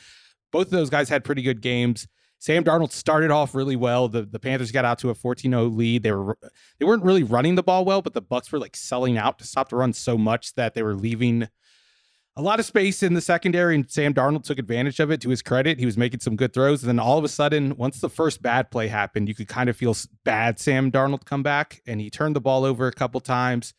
[0.53, 2.07] Both of those guys had pretty good games.
[2.38, 4.09] Sam Darnold started off really well.
[4.09, 6.03] The the Panthers got out to a 14-0 lead.
[6.03, 6.37] They were
[6.79, 9.47] they weren't really running the ball well, but the Bucks were like selling out to
[9.47, 11.49] stop the run so much that they were leaving
[12.37, 15.20] a lot of space in the secondary, and Sam Darnold took advantage of it.
[15.20, 16.83] To his credit, he was making some good throws.
[16.83, 19.70] And then all of a sudden, once the first bad play happened, you could kind
[19.70, 23.20] of feel bad Sam Darnold come back, and he turned the ball over a couple
[23.20, 23.73] times.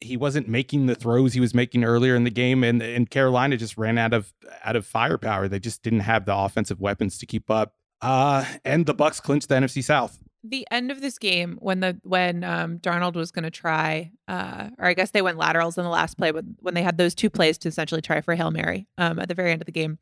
[0.00, 3.56] He wasn't making the throws he was making earlier in the game, and and Carolina
[3.56, 5.48] just ran out of out of firepower.
[5.48, 7.74] They just didn't have the offensive weapons to keep up.
[8.02, 10.18] Uh, and the Bucks clinched the NFC South.
[10.48, 14.68] The end of this game, when the when um, Darnold was going to try, uh,
[14.78, 17.14] or I guess they went laterals in the last play, but when they had those
[17.14, 19.66] two plays to essentially try for a hail mary um, at the very end of
[19.66, 19.98] the game,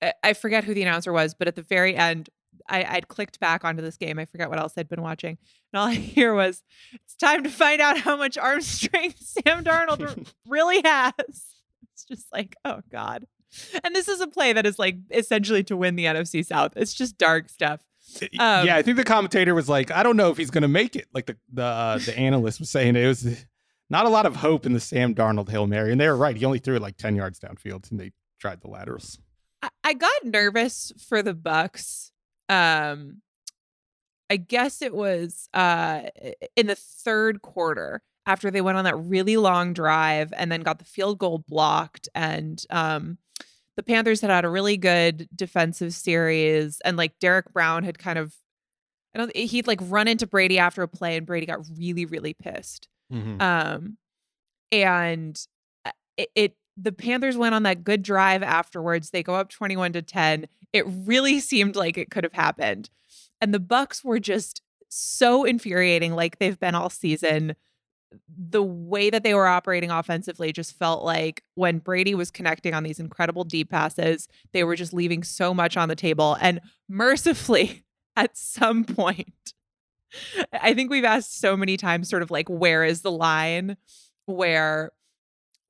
[0.00, 2.30] I, I forget who the announcer was, but at the very end,
[2.68, 4.18] I, I'd clicked back onto this game.
[4.18, 5.38] I forget what else I'd been watching,
[5.72, 6.62] and all I hear was,
[6.92, 11.12] "It's time to find out how much arm strength Sam Darnold really has."
[11.92, 13.26] It's just like, oh god.
[13.82, 16.74] And this is a play that is like essentially to win the NFC South.
[16.76, 17.80] It's just dark stuff.
[18.38, 20.68] Um, yeah, I think the commentator was like, I don't know if he's going to
[20.68, 21.06] make it.
[21.12, 23.44] Like the the uh, the analyst was saying, it was
[23.90, 26.36] not a lot of hope in the Sam Darnold hail mary, and they were right.
[26.36, 29.18] He only threw it like ten yards downfield, and they tried the laterals.
[29.62, 32.12] I, I got nervous for the Bucks.
[32.48, 33.22] Um,
[34.30, 36.02] I guess it was uh
[36.56, 40.78] in the third quarter after they went on that really long drive and then got
[40.78, 43.18] the field goal blocked and um
[43.78, 48.18] the Panthers had had a really good defensive series and like Derrick Brown had kind
[48.18, 48.34] of
[49.14, 52.34] I don't he'd like run into Brady after a play and Brady got really really
[52.34, 52.88] pissed.
[53.40, 53.96] Um
[54.72, 55.40] and
[55.86, 59.10] uh, it, it the Panthers went on that good drive afterwards.
[59.10, 60.48] They go up 21 to 10.
[60.72, 62.90] It really seemed like it could have happened.
[63.40, 67.54] And the Bucks were just so infuriating like they've been all season.
[68.36, 72.82] The way that they were operating offensively just felt like when Brady was connecting on
[72.82, 76.36] these incredible deep passes, they were just leaving so much on the table.
[76.40, 77.84] And mercifully,
[78.16, 79.52] at some point,
[80.52, 83.76] I think we've asked so many times, sort of like, where is the line
[84.26, 84.92] where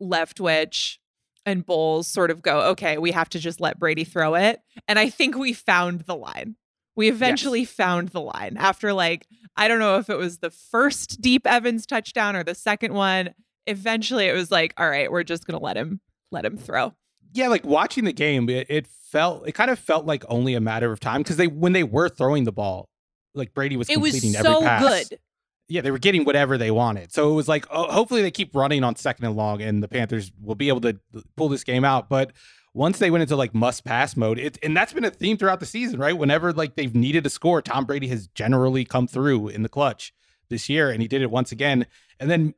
[0.01, 0.99] Leftwich
[1.45, 4.61] and Bowles sort of go, okay, we have to just let Brady throw it.
[4.87, 6.57] And I think we found the line.
[6.95, 7.71] We eventually yes.
[7.71, 9.27] found the line after, like,
[9.59, 13.35] I don't know if it was the first deep Evans touchdown or the second one.
[13.67, 16.01] Eventually, it was like, all right, we're just going to let him
[16.31, 16.95] let him throw.
[17.35, 20.61] Yeah, like watching the game, it, it felt it kind of felt like only a
[20.61, 22.89] matter of time because they when they were throwing the ball,
[23.35, 25.09] like Brady was completing it was so every pass.
[25.09, 25.19] good
[25.69, 27.13] yeah, they were getting whatever they wanted.
[27.13, 29.89] So it was like, oh, hopefully they keep running on second and long, and the
[29.89, 30.99] Panthers will be able to
[31.37, 32.09] pull this game out.
[32.09, 32.33] But
[32.75, 35.61] once they went into like must pass mode, it, and that's been a theme throughout
[35.61, 36.17] the season, right?
[36.17, 40.13] Whenever like they've needed a score, Tom Brady has generally come through in the clutch
[40.49, 41.87] this year, and he did it once again.
[42.21, 42.55] And then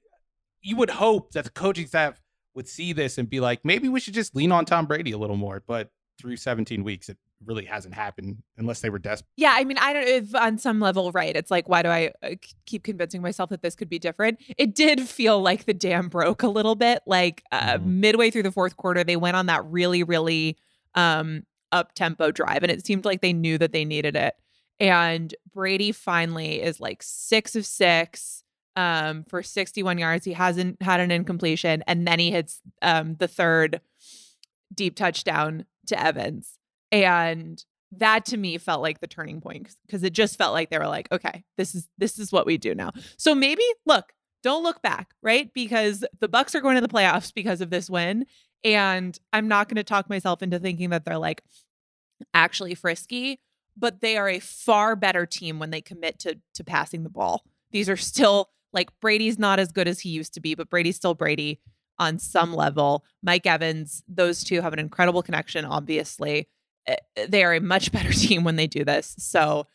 [0.62, 2.20] you would hope that the coaching staff
[2.54, 5.18] would see this and be like, maybe we should just lean on Tom Brady a
[5.18, 5.62] little more.
[5.66, 5.90] But
[6.20, 9.30] through 17 weeks, it really hasn't happened unless they were desperate.
[9.36, 11.34] Yeah, I mean, I don't if on some level, right?
[11.34, 12.34] It's like, why do I uh,
[12.66, 14.40] keep convincing myself that this could be different?
[14.58, 17.00] It did feel like the dam broke a little bit.
[17.06, 18.00] Like uh, mm-hmm.
[18.00, 20.56] midway through the fourth quarter, they went on that really, really
[20.94, 24.34] um, up tempo drive, and it seemed like they knew that they needed it.
[24.78, 28.44] And Brady finally is like six of six
[28.76, 30.24] um, for 61 yards.
[30.24, 33.80] He hasn't had an incompletion, and then he hits um, the third
[34.74, 36.58] deep touchdown to Evans.
[36.92, 37.62] And
[37.92, 40.86] that to me felt like the turning point because it just felt like they were
[40.86, 42.92] like, okay, this is this is what we do now.
[43.16, 44.12] So maybe look,
[44.42, 45.52] don't look back, right?
[45.52, 48.26] Because the Bucks are going to the playoffs because of this win.
[48.62, 51.42] And I'm not going to talk myself into thinking that they're like
[52.34, 53.40] actually frisky,
[53.76, 57.44] but they are a far better team when they commit to to passing the ball.
[57.72, 60.96] These are still like Brady's not as good as he used to be, but Brady's
[60.96, 61.60] still Brady
[62.00, 63.04] on some level.
[63.22, 66.48] Mike Evans, those two have an incredible connection, obviously.
[66.86, 69.14] Eh, eh, they are a much better team when they do this.
[69.18, 69.66] So,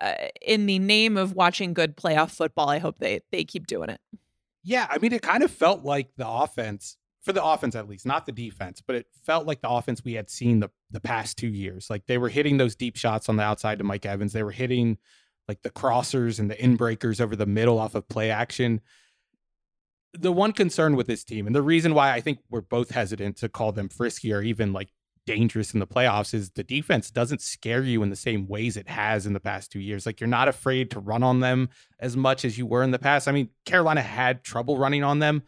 [0.00, 3.90] uh, in the name of watching good playoff football, I hope they they keep doing
[3.90, 4.00] it.
[4.62, 8.04] Yeah, I mean, it kind of felt like the offense for the offense at least,
[8.04, 11.36] not the defense, but it felt like the offense we had seen the the past
[11.36, 11.90] two years.
[11.90, 14.32] Like they were hitting those deep shots on the outside to Mike Evans.
[14.32, 14.98] They were hitting
[15.48, 18.80] like the crossers and the inbreakers over the middle off of play action.
[20.16, 23.36] The one concern with this team, and the reason why I think we're both hesitant
[23.38, 24.90] to call them frisky or even like
[25.26, 28.88] dangerous in the playoffs is the defense doesn't scare you in the same ways it
[28.88, 30.06] has in the past two years.
[30.06, 32.98] Like you're not afraid to run on them as much as you were in the
[32.98, 33.26] past.
[33.26, 35.42] I mean, Carolina had trouble running on them,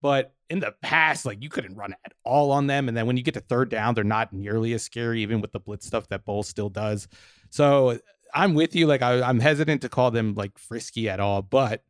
[0.00, 2.88] but in the past, like you couldn't run at all on them.
[2.88, 5.52] And then when you get to third down, they're not nearly as scary, even with
[5.52, 7.08] the blitz stuff that Bowles still does.
[7.50, 7.98] So
[8.34, 8.86] I'm with you.
[8.86, 11.82] Like I, I'm hesitant to call them like frisky at all, but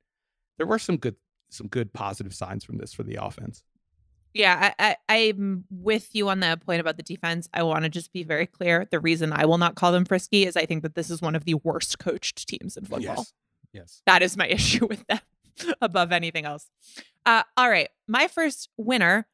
[0.56, 1.16] there were some good
[1.50, 3.62] some good positive signs from this for the offense.
[4.34, 7.48] Yeah, I, I, am with you on that point about the defense.
[7.54, 8.86] I want to just be very clear.
[8.90, 11.34] The reason I will not call them frisky is I think that this is one
[11.34, 13.00] of the worst coached teams in football.
[13.16, 13.32] Yes.
[13.72, 14.02] yes.
[14.06, 15.20] That is my issue with them
[15.80, 16.68] above anything else.
[17.24, 17.88] Uh, all right.
[18.06, 19.26] My first winner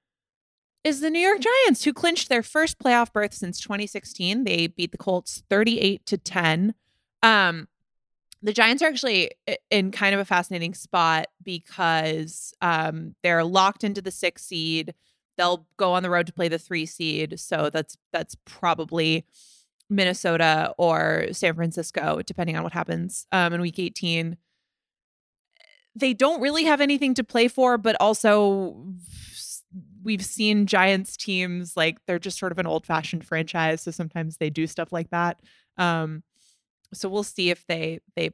[0.85, 4.45] is the New York Giants, who clinched their first playoff berth since 2016.
[4.45, 6.75] They beat the Colts 38 to 10.
[7.23, 7.69] Um,
[8.45, 9.31] the Giants are actually
[9.71, 14.93] in kind of a fascinating spot because um, they're locked into the six seed.
[15.39, 19.25] They'll go on the road to play the three seed, so that's that's probably
[19.89, 24.37] Minnesota or San Francisco, depending on what happens um, in Week 18.
[25.97, 28.77] They don't really have anything to play for, but also
[30.03, 34.37] we've seen Giants teams like they're just sort of an old fashioned franchise, so sometimes
[34.37, 35.41] they do stuff like that.
[35.79, 36.23] Um,
[36.97, 38.31] so we'll see if they they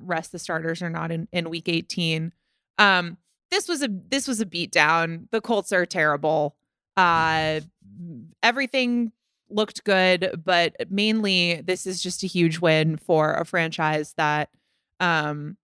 [0.00, 2.32] rest the starters or not in, in week 18.
[2.78, 3.18] Um,
[3.50, 5.28] this was a this was a beatdown.
[5.30, 6.56] The Colts are terrible.
[6.96, 7.60] Uh
[8.42, 9.12] everything
[9.50, 14.50] looked good, but mainly this is just a huge win for a franchise that
[15.00, 15.56] um,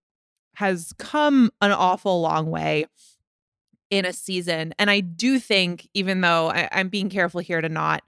[0.55, 2.85] has come an awful long way
[3.89, 4.73] in a season.
[4.79, 8.03] And I do think, even though I, am being careful here to not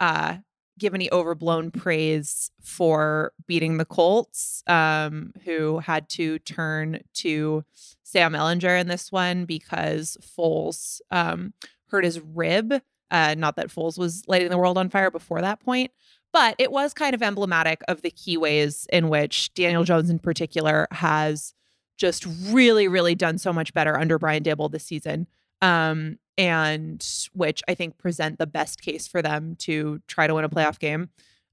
[0.00, 0.38] uh,
[0.78, 7.64] give any overblown praise for beating the Colts, um, who had to turn to
[8.02, 11.52] Sam Ehlinger in this one because Foles um,
[11.88, 12.80] hurt his rib.
[13.10, 15.92] Uh, not that Foles was lighting the world on fire before that point,
[16.32, 20.18] but it was kind of emblematic of the key ways in which Daniel Jones, in
[20.18, 21.54] particular, has
[21.96, 25.28] just really, really done so much better under Brian Daboll this season.
[25.64, 30.44] Um, and which I think present the best case for them to try to win
[30.44, 31.10] a playoff game.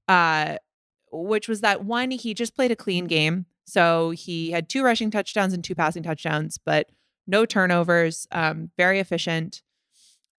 [0.08, 0.56] Uh,
[1.12, 3.46] which was that one, he just played a clean game.
[3.64, 6.90] So he had two rushing touchdowns and two passing touchdowns, but
[7.26, 9.62] no turnovers, um, very efficient.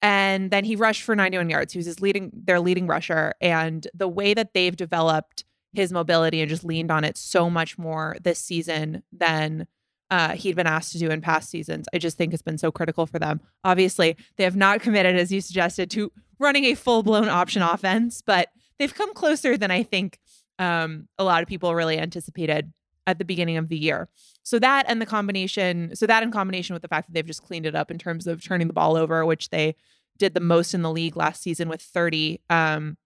[0.01, 1.73] And then he rushed for 91 yards.
[1.73, 3.33] He was his leading, their leading rusher.
[3.39, 7.77] And the way that they've developed his mobility and just leaned on it so much
[7.77, 9.67] more this season than
[10.13, 11.87] uh, he'd been asked to do in past seasons.
[11.91, 13.41] I just think it's been so critical for them.
[13.63, 18.21] Obviously, they have not committed, as you suggested, to running a full blown option offense,
[18.21, 20.19] but they've come closer than I think
[20.59, 22.71] um, a lot of people really anticipated
[23.07, 24.07] at the beginning of the year.
[24.43, 27.41] So that and the combination, so that in combination with the fact that they've just
[27.41, 29.75] cleaned it up in terms of turning the ball over, which they
[30.19, 32.97] did the most in the league last season with 30, um,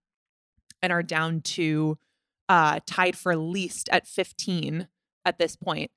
[0.82, 1.96] and are down to
[2.50, 4.88] uh, tied for least at 15
[5.24, 5.90] at this point.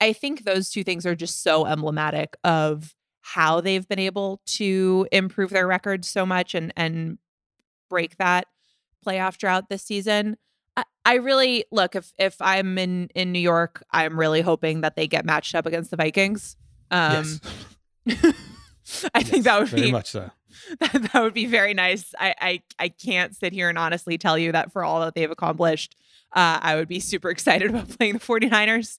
[0.00, 5.06] I think those two things are just so emblematic of how they've been able to
[5.12, 7.18] improve their record so much and and
[7.88, 8.46] break that
[9.06, 10.36] playoff drought this season.
[10.76, 14.96] I, I really look if if I'm in in New York, I'm really hoping that
[14.96, 16.56] they get matched up against the Vikings.
[16.90, 17.40] Um,
[18.06, 18.34] yes.
[19.14, 20.30] I think that would very be much so.
[20.80, 22.12] That, that would be very nice.
[22.18, 25.30] I, I I can't sit here and honestly tell you that for all that they've
[25.30, 25.96] accomplished,
[26.32, 28.98] uh, I would be super excited about playing the 49ers.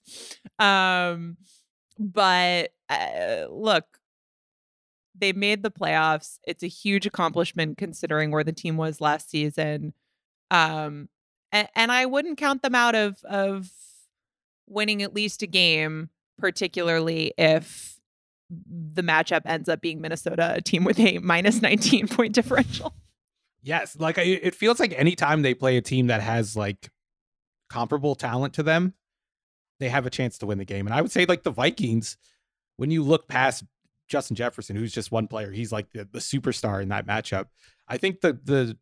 [0.60, 1.38] Um,
[1.98, 3.86] but uh, look,
[5.16, 6.40] they made the playoffs.
[6.46, 9.94] It's a huge accomplishment considering where the team was last season.
[10.50, 11.10] Um,
[11.52, 13.70] and, and I wouldn't count them out of of
[14.68, 18.00] winning at least a game, particularly if
[18.50, 22.94] the matchup ends up being Minnesota, a team with a minus 19 point differential.
[23.64, 26.90] Yes, like it feels like anytime they play a team that has like
[27.72, 28.94] comparable talent to them,
[29.80, 30.86] they have a chance to win the game.
[30.86, 32.18] And I would say like the Vikings,
[32.76, 33.64] when you look past
[34.08, 37.46] Justin Jefferson, who's just one player, he's like the, the superstar in that matchup.
[37.88, 38.78] I think the the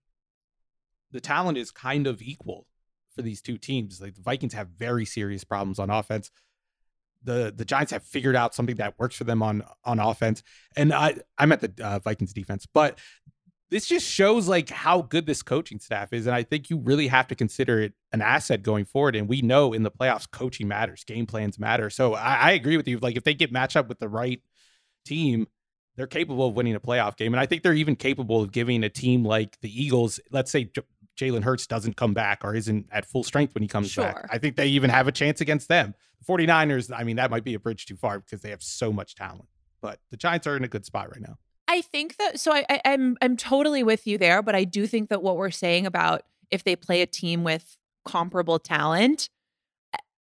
[1.11, 2.67] the talent is kind of equal
[3.15, 4.01] for these two teams.
[4.01, 6.31] Like the Vikings have very serious problems on offense.
[7.23, 10.41] The the Giants have figured out something that works for them on on offense.
[10.75, 12.99] And I I'm at the uh, Vikings defense, but
[13.69, 17.07] this just shows like how good this coaching staff is and i think you really
[17.07, 20.67] have to consider it an asset going forward and we know in the playoffs coaching
[20.67, 23.77] matters game plans matter so i, I agree with you like if they get matched
[23.77, 24.41] up with the right
[25.05, 25.47] team
[25.95, 28.83] they're capable of winning a playoff game and i think they're even capable of giving
[28.83, 30.81] a team like the eagles let's say J-
[31.19, 34.05] jalen hurts doesn't come back or isn't at full strength when he comes sure.
[34.05, 35.93] back i think they even have a chance against them.
[36.19, 38.91] The 49ers i mean that might be a bridge too far because they have so
[38.91, 39.47] much talent
[39.81, 41.37] but the giants are in a good spot right now
[41.69, 44.87] I think that so I, I I'm I'm totally with you there, but I do
[44.87, 49.29] think that what we're saying about if they play a team with comparable talent,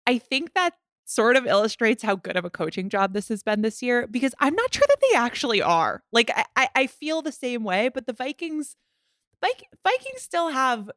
[0.06, 0.74] I think that
[1.06, 4.34] sort of illustrates how good of a coaching job this has been this year because
[4.38, 6.02] I'm not sure that they actually are.
[6.12, 8.76] Like I, I feel the same way, but the Vikings,
[9.42, 10.90] Vikings still have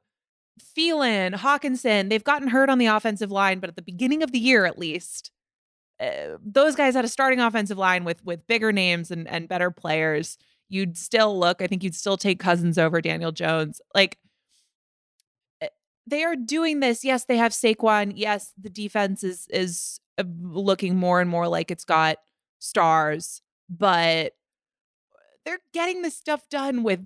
[0.62, 2.10] Thielen, Hockenson.
[2.10, 4.78] They've gotten hurt on the offensive line, but at the beginning of the year, at
[4.78, 5.32] least,
[6.04, 9.72] uh, those guys had a starting offensive line with with bigger names and and better
[9.72, 10.38] players,
[10.70, 11.62] you'd still look.
[11.62, 13.80] I think you'd still take Cousins over Daniel Jones.
[13.96, 14.18] Like
[15.62, 15.70] eh,
[16.06, 17.06] they are doing this.
[17.06, 18.14] Yes, they have Saquon.
[18.16, 22.18] Yes, the defense is is uh, looking more and more like it's got
[22.60, 24.34] stars, but
[25.46, 27.06] they're getting this stuff done with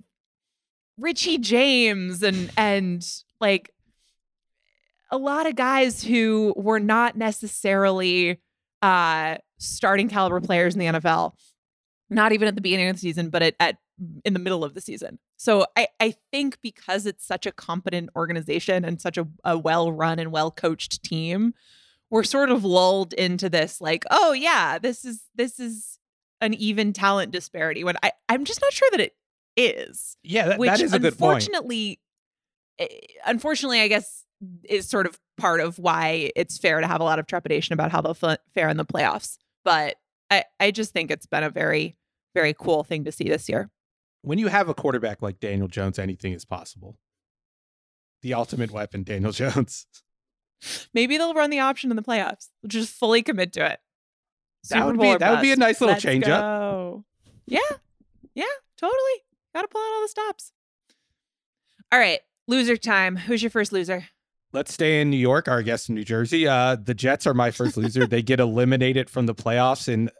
[0.98, 3.06] Richie James and and
[3.40, 3.70] like
[5.10, 8.40] a lot of guys who were not necessarily
[8.82, 11.32] uh, starting caliber players in the NFL,
[12.10, 13.76] not even at the beginning of the season, but at, at
[14.24, 15.18] in the middle of the season.
[15.36, 19.92] So I, I think because it's such a competent organization and such a, a well
[19.92, 21.54] run and well coached team,
[22.10, 25.98] we're sort of lulled into this like, oh yeah, this is this is
[26.40, 27.84] an even talent disparity.
[27.84, 29.16] When I I'm just not sure that it
[29.56, 30.16] is.
[30.22, 31.42] Yeah, that, which that is a good point.
[31.46, 32.00] Unfortunately,
[32.78, 32.86] eh,
[33.26, 34.24] unfortunately, I guess
[34.64, 37.90] is sort of part of why it's fair to have a lot of trepidation about
[37.90, 39.38] how they'll fare in the playoffs.
[39.64, 39.96] But
[40.30, 41.96] I, I just think it's been a very,
[42.34, 43.70] very cool thing to see this year.
[44.22, 46.96] When you have a quarterback like Daniel Jones, anything is possible.
[48.22, 49.86] the ultimate weapon, Daniel Jones.
[50.92, 52.48] Maybe they'll run the option in the playoffs.
[52.66, 53.80] Just fully commit to it.
[54.70, 57.02] That would Bowl be that would be a nice little Let's change up.
[57.46, 57.60] Yeah.
[58.34, 58.44] Yeah,
[58.76, 59.22] totally.
[59.54, 60.52] Gotta pull out all the stops.
[61.92, 62.20] All right.
[62.48, 63.16] Loser time.
[63.16, 64.06] Who's your first loser?
[64.52, 65.46] Let's stay in New York.
[65.48, 66.46] Our guest in New Jersey.
[66.48, 68.06] Uh, the Jets are my first loser.
[68.06, 70.10] they get eliminated from the playoffs, and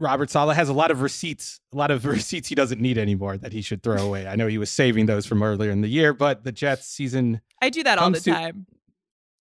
[0.00, 3.36] Robert Saleh has a lot of receipts, a lot of receipts he doesn't need anymore
[3.38, 4.26] that he should throw away.
[4.26, 7.40] I know he was saving those from earlier in the year, but the Jets season.
[7.62, 8.66] I do that all the to- time.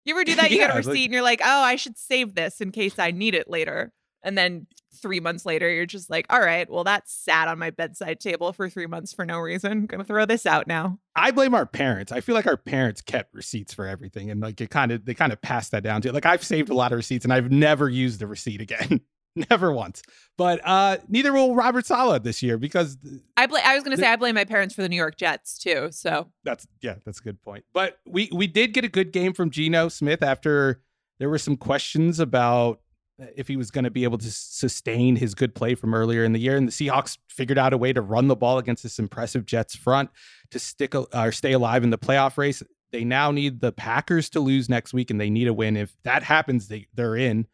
[0.05, 0.51] You ever do that?
[0.51, 2.71] You Yeah, get a like- receipt and you're like, oh, I should save this in
[2.71, 3.91] case I need it later.
[4.23, 4.67] And then
[4.97, 8.51] three months later, you're just like, all right, well, that sat on my bedside table
[8.53, 9.85] for three months for no reason.
[9.85, 10.99] Gonna throw this out now.
[11.15, 12.11] I blame our parents.
[12.11, 15.13] I feel like our parents kept receipts for everything, and like it kind of they
[15.13, 16.11] kind of passed that down to you.
[16.13, 19.01] like I've saved a lot of receipts, and I've never used the receipt again,
[19.49, 20.01] never once.
[20.37, 22.97] But uh neither will Robert Saleh this year because
[23.37, 25.17] I bl- I was gonna The- say I blame my parents for the New York
[25.17, 25.89] Jets too.
[25.91, 27.65] So That's yeah, that's a good point.
[27.73, 30.81] But we we did get a good game from Geno Smith after
[31.19, 32.79] there were some questions about
[33.35, 36.33] if he was going to be able to sustain his good play from earlier in
[36.33, 38.99] the year, and the Seahawks figured out a way to run the ball against this
[38.99, 40.09] impressive Jets front
[40.51, 42.61] to stick a- or stay alive in the playoff race.
[42.91, 45.75] They now need the Packers to lose next week, and they need a win.
[45.75, 47.47] If that happens, they they're in.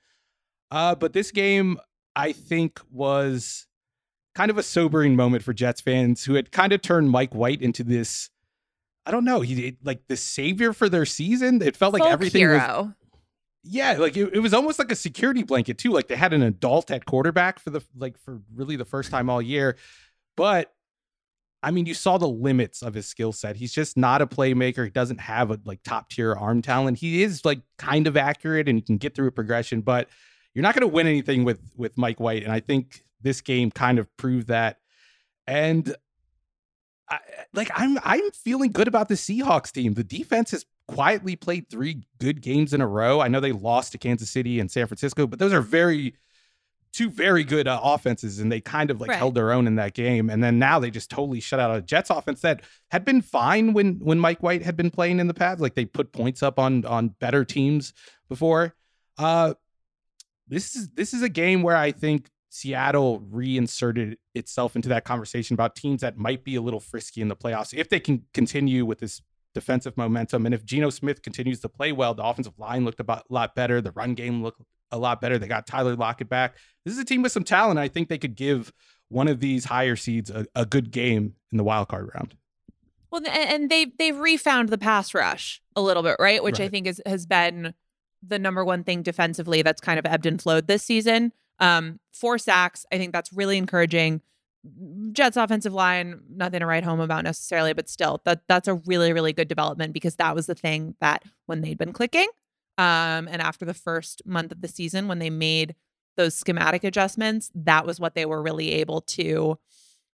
[0.69, 1.77] Uh, but this game,
[2.15, 3.67] I think, was
[4.35, 7.61] kind of a sobering moment for Jets fans who had kind of turned Mike White
[7.61, 8.29] into this.
[9.05, 9.41] I don't know.
[9.41, 11.61] He like the savior for their season.
[11.61, 12.93] It felt like folk everything was hero.
[13.63, 15.91] Yeah, like it, it was almost like a security blanket too.
[15.91, 19.29] Like they had an adult at quarterback for the like for really the first time
[19.29, 19.77] all year.
[20.35, 20.73] But
[21.61, 23.55] I mean, you saw the limits of his skill set.
[23.55, 24.83] He's just not a playmaker.
[24.83, 26.97] He doesn't have a like top tier arm talent.
[26.97, 30.09] He is like kind of accurate and he can get through a progression, but
[30.53, 32.43] you're not going to win anything with with Mike White.
[32.43, 34.79] And I think this game kind of proved that.
[35.47, 35.95] And
[37.09, 37.19] I,
[37.53, 39.93] like I'm I'm feeling good about the Seahawks team.
[39.93, 43.19] The defense has quietly played three good games in a row.
[43.21, 46.15] I know they lost to Kansas City and San Francisco, but those are very
[46.91, 49.17] two very good uh, offenses, and they kind of like Right.
[49.17, 50.29] held their own in that game.
[50.29, 52.61] And then now they just totally shut out a Jets offense that
[52.91, 55.59] had been fine when when Mike White had been playing in the past.
[55.59, 57.93] Like they put points up on on better teams
[58.29, 58.75] before.
[59.17, 59.55] Uh,
[60.47, 65.55] this is this is a game where I think Seattle reinserted itself into that conversation
[65.55, 68.85] about teams that might be a little frisky in the playoffs if they can continue
[68.85, 69.21] with this
[69.53, 70.45] defensive momentum.
[70.45, 73.81] And if Geno Smith continues to play well, the offensive line looked a lot better.
[73.81, 75.37] The run game looked a lot better.
[75.37, 76.55] They got Tyler Lockett back.
[76.85, 77.79] This is a team with some talent.
[77.79, 78.71] I think they could give
[79.09, 82.35] one of these higher seeds a, a good game in the wild card round.
[83.11, 86.43] Well, and they they've refound the pass rush a little bit, right?
[86.43, 87.75] Which I think is has been
[88.27, 91.31] the number one thing defensively that's kind of ebbed and flowed this season.
[91.59, 94.21] Um, four sacks, I think that's really encouraging.
[95.11, 99.11] Jets offensive line, nothing to write home about necessarily, but still, that that's a really
[99.11, 102.27] really good development because that was the thing that when they'd been clicking,
[102.77, 105.75] um, and after the first month of the season when they made
[106.15, 109.57] those schematic adjustments, that was what they were really able to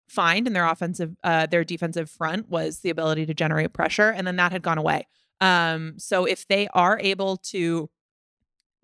[0.08, 4.24] find in their offensive uh their defensive front was the ability to generate pressure and
[4.24, 5.06] then that had gone away.
[5.40, 7.90] Um so if they are able to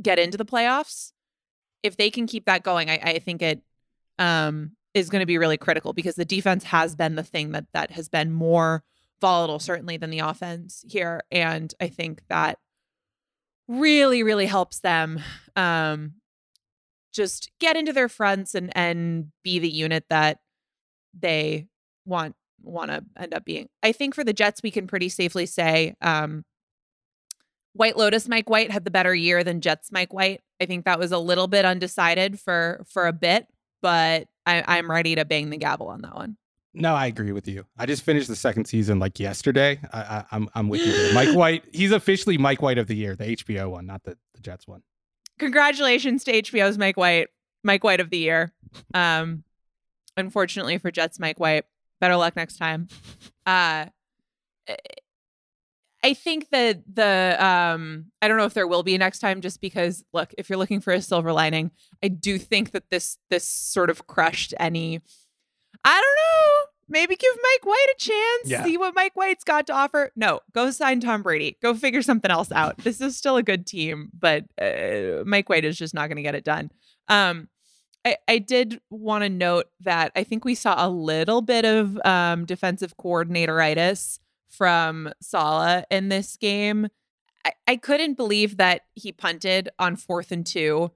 [0.01, 1.13] get into the playoffs
[1.85, 3.63] if they can keep that going i, I think it
[4.19, 7.67] um is going to be really critical because the defense has been the thing that
[7.73, 8.83] that has been more
[9.21, 12.59] volatile certainly than the offense here and i think that
[13.69, 15.21] really really helps them
[15.55, 16.15] um
[17.13, 20.41] just get into their fronts and and be the unit that
[21.19, 21.67] they
[22.05, 23.69] want want to end up being.
[23.83, 26.45] I think for the Jets, we can pretty safely say um,
[27.75, 30.41] White Lotus Mike White had the better year than Jets Mike White.
[30.61, 33.47] I think that was a little bit undecided for for a bit,
[33.81, 36.37] but I, I'm ready to bang the gavel on that one.
[36.75, 37.67] No, I agree with you.
[37.77, 39.79] I just finished the second season like yesterday.
[39.93, 40.93] I, I, I'm I'm with you.
[40.93, 41.15] There.
[41.15, 44.41] Mike White, he's officially Mike White of the year, the HBO one, not the, the
[44.41, 44.83] Jets one.
[45.39, 47.29] Congratulations to HBO's Mike White,
[47.63, 48.53] Mike White of the year.
[48.95, 49.45] Um,
[50.17, 51.65] unfortunately for Jets Mike White,
[52.01, 52.89] better luck next time.
[53.45, 53.87] Uh,
[56.05, 59.61] I think that the um I don't know if there will be next time just
[59.61, 61.71] because look, if you're looking for a silver lining,
[62.03, 65.01] I do think that this this sort of crushed any
[65.85, 68.65] I don't know, maybe give Mike White a chance, Yeah.
[68.65, 70.11] see what Mike White's got to offer.
[70.17, 71.57] No, go sign Tom Brady.
[71.63, 72.79] Go figure something else out.
[72.79, 76.23] This is still a good team, but uh, Mike White is just not going to
[76.23, 76.71] get it done.
[77.09, 77.49] Um
[78.05, 81.97] I, I did want to note that I think we saw a little bit of
[82.05, 84.19] um, defensive coordinatoritis
[84.53, 86.89] from Saleh in this game.
[87.45, 90.93] I, I couldn't believe that he punted on fourth and two,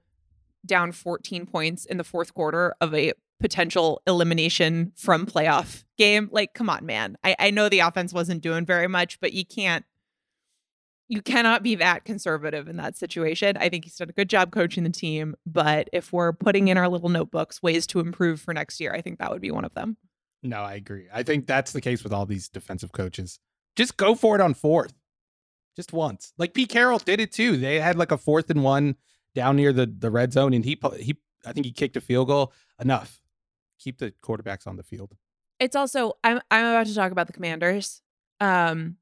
[0.65, 6.29] down 14 points in the fourth quarter of a potential elimination from playoff game.
[6.31, 7.17] Like, come on, man.
[7.23, 9.85] I, I know the offense wasn't doing very much, but you can't
[11.09, 13.55] you cannot be that conservative in that situation.
[13.55, 16.77] I think he's done a good job coaching the team, but if we're putting in
[16.77, 19.63] our little notebooks ways to improve for next year, I think that would be one
[19.63, 19.95] of them.
[20.47, 21.07] No, I agree.
[21.13, 23.39] I think that's the case with all these defensive coaches.
[23.75, 24.93] Just go for it on fourth,
[25.75, 26.31] just once.
[26.37, 27.57] Like Pete Carroll did it too.
[27.57, 28.95] They had like a fourth and one
[29.35, 32.29] down near the the red zone, and he he I think he kicked a field
[32.29, 32.53] goal.
[32.79, 33.21] Enough.
[33.79, 35.17] Keep the quarterbacks on the field.
[35.59, 38.01] It's also I'm I'm about to talk about the Commanders.
[38.39, 38.95] Um,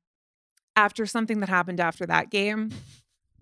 [0.75, 2.71] after something that happened after that game,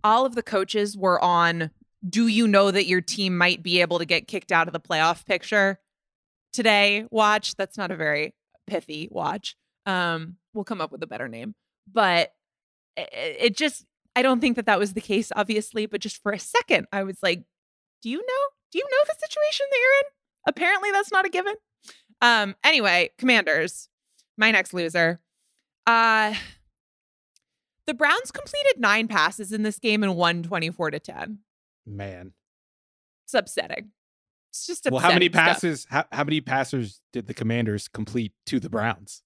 [0.04, 1.72] all of the coaches were on.
[2.08, 4.80] Do you know that your team might be able to get kicked out of the
[4.80, 5.80] playoff picture
[6.54, 7.06] today?
[7.12, 7.56] Watch.
[7.56, 8.34] That's not a very
[8.68, 9.56] pithy watch.
[9.86, 11.56] Um, we'll come up with a better name,
[11.92, 12.32] but
[12.96, 13.86] it, it just
[14.16, 15.86] I don't think that that was the case, obviously.
[15.86, 17.44] But just for a second, I was like,
[18.02, 18.44] "Do you know?
[18.72, 20.12] Do you know the situation that you're in?"
[20.48, 21.56] Apparently, that's not a given.
[22.22, 22.56] Um.
[22.64, 23.90] Anyway, Commanders,
[24.38, 25.20] my next loser.
[25.86, 26.34] Uh
[27.86, 31.40] the Browns completed nine passes in this game and won 24 to 10.
[31.86, 32.32] Man.
[33.26, 33.92] It's upsetting.
[34.54, 35.88] It's just Well, how many passes?
[35.90, 39.24] How, how many passers did the Commanders complete to the Browns?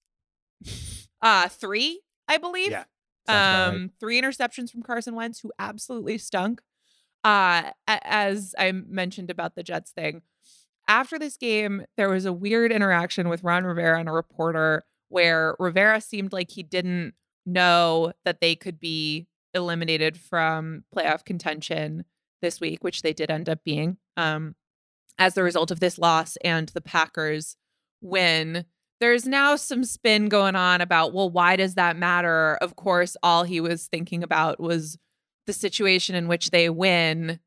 [1.20, 2.70] Uh three, I believe.
[2.70, 2.84] Yeah,
[3.26, 3.74] about right.
[3.74, 6.62] Um, three interceptions from Carson Wentz, who absolutely stunk.
[7.22, 10.22] Uh, as I mentioned about the Jets thing,
[10.88, 15.56] after this game, there was a weird interaction with Ron Rivera and a reporter where
[15.58, 17.12] Rivera seemed like he didn't
[17.44, 22.04] know that they could be eliminated from playoff contention
[22.40, 24.54] this week, which they did end up being, um,
[25.18, 27.56] as the result of this loss and the Packers
[28.00, 28.64] win.
[29.00, 32.56] There's now some spin going on about, well, why does that matter?
[32.56, 34.98] Of course, all he was thinking about was
[35.46, 37.38] the situation in which they win.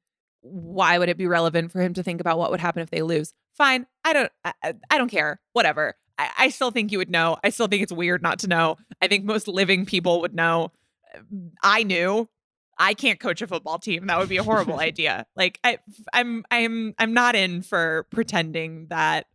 [0.42, 3.02] Why would it be relevant for him to think about what would happen if they
[3.02, 3.34] lose?
[3.58, 4.54] Fine, I don't, I,
[4.90, 5.42] I- don't care.
[5.54, 5.96] Whatever.
[6.18, 7.38] I, I still think you would know.
[7.44, 8.78] I still think it's weird not to know.
[9.02, 10.72] I think most living people would know.
[11.62, 12.30] I knew.
[12.78, 14.08] I can't coach a football team.
[14.08, 15.26] That would be a horrible idea.
[15.36, 15.80] Like I,
[16.14, 19.28] I'm, I'm, I'm not in for pretending that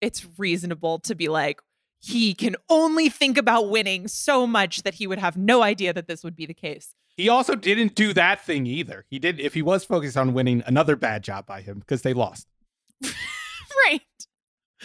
[0.00, 1.60] it's reasonable to be like
[2.00, 6.06] he can only think about winning so much that he would have no idea that
[6.06, 6.94] this would be the case.
[7.16, 9.06] He also didn't do that thing either.
[9.08, 12.12] He did if he was focused on winning, another bad job by him because they
[12.12, 12.46] lost.
[13.02, 14.02] right.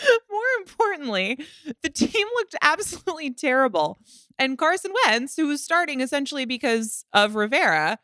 [0.32, 1.39] More importantly,
[1.82, 3.99] the team looked absolutely terrible.
[4.39, 7.99] And Carson Wentz, who was starting essentially because of Rivera,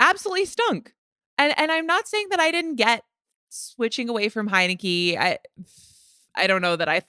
[0.00, 0.94] absolutely stunk.
[1.38, 3.02] And and I'm not saying that I didn't get
[3.48, 5.18] switching away from Heinicke.
[5.18, 5.38] I
[6.34, 7.02] I don't know that I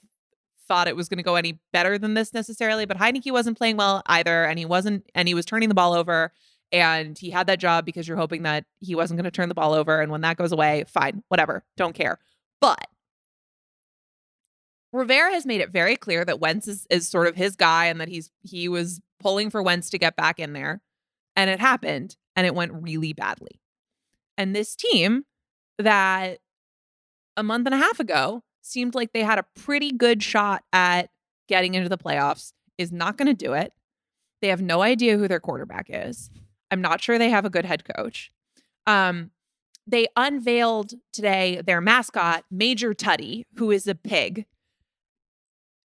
[0.68, 3.78] thought it was going to go any better than this necessarily, but Heinicke wasn't playing
[3.78, 6.32] well either, and he wasn't and he was turning the ball over.
[6.74, 9.56] And he had that job because you're hoping that he wasn't going to turn the
[9.56, 10.02] ball over.
[10.02, 12.20] And when that goes away, fine, whatever, don't care.
[12.60, 12.88] But
[14.98, 18.02] Rivera has made it very clear that Wentz is, is sort of his guy and
[18.02, 20.82] that he's he was pulling for Wentz to get back in there.
[21.36, 23.62] And it happened and it went really badly.
[24.38, 25.26] And this team
[25.78, 26.39] that
[27.36, 31.10] a month and a half ago seemed like they had a pretty good shot at
[31.48, 33.74] getting into the playoffs is not going to do it.
[34.41, 36.30] They have no idea who their quarterback is.
[36.70, 38.32] I'm not sure they have a good head coach.
[38.86, 39.32] Um,
[39.86, 44.45] they unveiled today their mascot, Major Tuddy, who is a pig,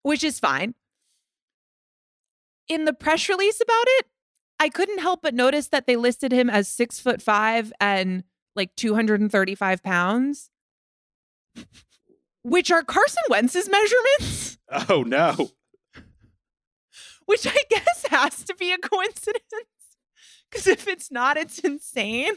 [0.03, 0.75] which is fine.
[2.69, 4.05] In the press release about it,
[4.59, 8.23] I couldn't help but notice that they listed him as six foot five and
[8.55, 10.49] like 235 pounds,
[12.43, 14.57] which are Carson Wentz's measurements,
[14.89, 15.49] Oh no.
[17.25, 19.43] which I guess has to be a coincidence.
[20.49, 22.33] Because if it's not, it's insane.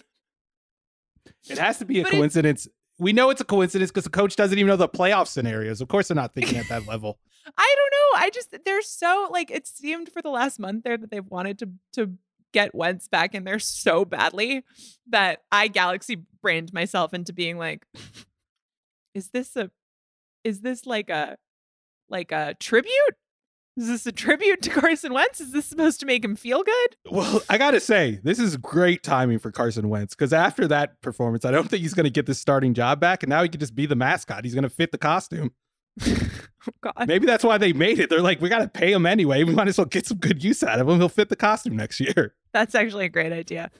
[1.49, 2.67] It has to be a But it- coincidence.
[2.99, 5.81] we know it's a coincidence because the coach doesn't even know the playoff scenarios.
[5.81, 7.19] Of course, they're not thinking at that level.
[7.57, 8.27] I don't know.
[8.27, 11.59] I just they're so like it seemed for the last month there that they've wanted
[11.61, 12.13] to to
[12.53, 14.65] get Wentz back in there so badly
[15.11, 17.87] that I galaxy brained myself into being like,
[19.15, 19.71] is this a
[20.45, 21.37] is this like a
[22.09, 23.17] like a tribute?
[23.77, 25.39] Is this a tribute to Carson Wentz?
[25.39, 26.97] Is this supposed to make him feel good?
[27.11, 31.45] Well, I gotta say, this is great timing for Carson Wentz because after that performance,
[31.45, 33.75] I don't think he's gonna get this starting job back, and now he can just
[33.75, 34.45] be the mascot.
[34.45, 35.51] He's gonna fit the costume.
[36.69, 37.07] Oh God.
[37.07, 38.11] Maybe that's why they made it.
[38.11, 39.45] They're like, we gotta pay him anyway.
[39.45, 40.99] We might as well get some good use out of him.
[40.99, 42.35] He'll fit the costume next year.
[42.53, 43.71] That's actually a great idea.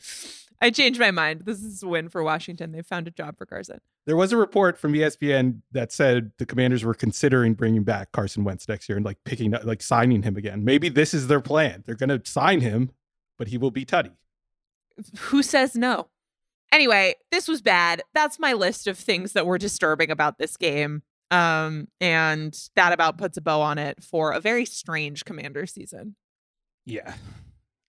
[0.61, 1.43] I changed my mind.
[1.45, 2.73] This is a win for Washington.
[2.73, 3.81] They found a job for Carson.
[4.07, 8.45] There was a report from ESPN that said the Commanders were considering bringing back Carson
[8.45, 10.65] Wentz next year and like picking up, like signing him again.
[10.65, 11.83] Maybe this is their plan.
[11.87, 12.91] They're gonna sign him,
[13.37, 14.13] but he will be Tuddy.
[15.19, 16.09] Who says no?
[16.73, 18.03] Anyway, this was bad.
[18.15, 21.03] That's my list of things that were disturbing about this game.
[21.31, 26.15] Um, and that about puts a bow on it for a very strange commander season.
[26.85, 27.15] Yeah.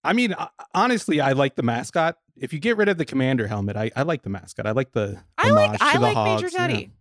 [0.03, 0.35] I mean,
[0.73, 2.17] honestly, I like the mascot.
[2.35, 4.65] If you get rid of the commander helmet, I, I like the mascot.
[4.65, 5.19] I like the.
[5.37, 6.53] I like I like Major Hogs.
[6.53, 6.91] Teddy.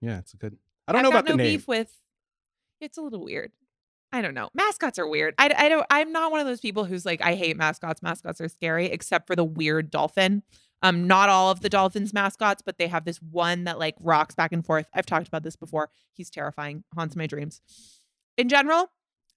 [0.00, 0.10] Yeah.
[0.10, 0.56] yeah, it's a good.
[0.88, 1.56] I don't I've know about the name.
[1.56, 1.92] beef with.
[2.80, 3.52] It's a little weird.
[4.12, 4.50] I don't know.
[4.54, 5.34] Mascots are weird.
[5.38, 5.86] I, I don't.
[5.90, 8.02] I'm not one of those people who's like I hate mascots.
[8.02, 10.42] Mascots are scary, except for the weird dolphin.
[10.86, 14.34] Um, not all of the dolphins mascots, but they have this one that like rocks
[14.34, 14.86] back and forth.
[14.94, 15.90] I've talked about this before.
[16.12, 16.84] He's terrifying.
[16.94, 17.60] Haunts my dreams.
[18.36, 18.90] In general,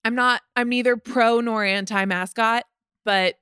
[0.03, 0.41] I'm not.
[0.55, 2.63] I'm neither pro nor anti mascot,
[3.03, 3.35] but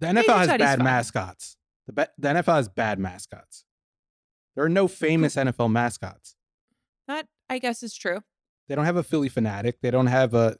[0.00, 0.84] The NFL has bad fine.
[0.84, 1.56] mascots.
[1.86, 3.64] The, the NFL has bad mascots.
[4.54, 6.34] There are no famous NFL mascots.
[7.06, 8.20] that I guess is true.
[8.68, 9.74] They don't have a Phillie Phanatic.
[9.82, 10.56] They don't have a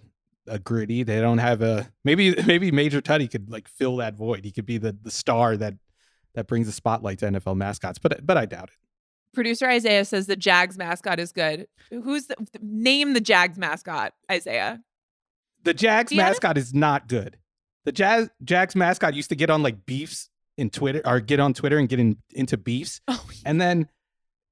[0.47, 1.03] a gritty.
[1.03, 4.45] They don't have a maybe maybe Major Tuddy could like fill that void.
[4.45, 5.74] He could be the the star that
[6.37, 7.99] that brings the spotlight to NFL mascots.
[7.99, 8.78] But but I doubt it.
[9.34, 11.66] Producer Isaiah says the Jags mascot is good.
[11.91, 14.80] Who's the name the Jags mascot, Isaiah?
[15.64, 17.37] The Jags N- mascot is not good.
[17.84, 21.53] The Jazz Jags mascot used to get on like beefs in Twitter or get on
[21.55, 23.01] Twitter and get in, into beefs.
[23.09, 23.89] Oh, And then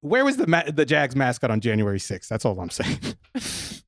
[0.01, 2.29] where was the ma- the Jags mascot on January 6th?
[2.29, 2.99] That's all I'm saying.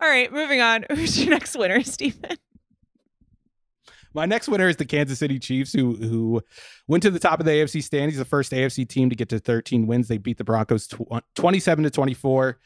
[0.00, 0.84] All right, moving on.
[0.90, 2.36] Who's your next winner, Steven?
[4.14, 6.40] My next winner is the Kansas City Chiefs, who who
[6.86, 8.18] went to the top of the AFC standings.
[8.18, 10.08] The first AFC team to get to 13 wins.
[10.08, 12.58] They beat the Broncos tw- uh, 27 to 24.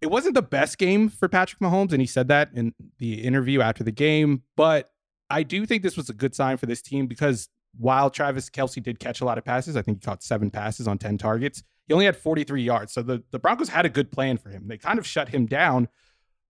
[0.00, 3.60] It wasn't the best game for Patrick Mahomes, and he said that in the interview
[3.60, 4.42] after the game.
[4.56, 4.88] But
[5.28, 8.82] I do think this was a good sign for this team because while Travis Kelce
[8.82, 11.62] did catch a lot of passes, I think he caught seven passes on 10 targets.
[11.88, 12.92] He only had 43 yards.
[12.92, 14.68] So the, the Broncos had a good plan for him.
[14.68, 15.88] They kind of shut him down.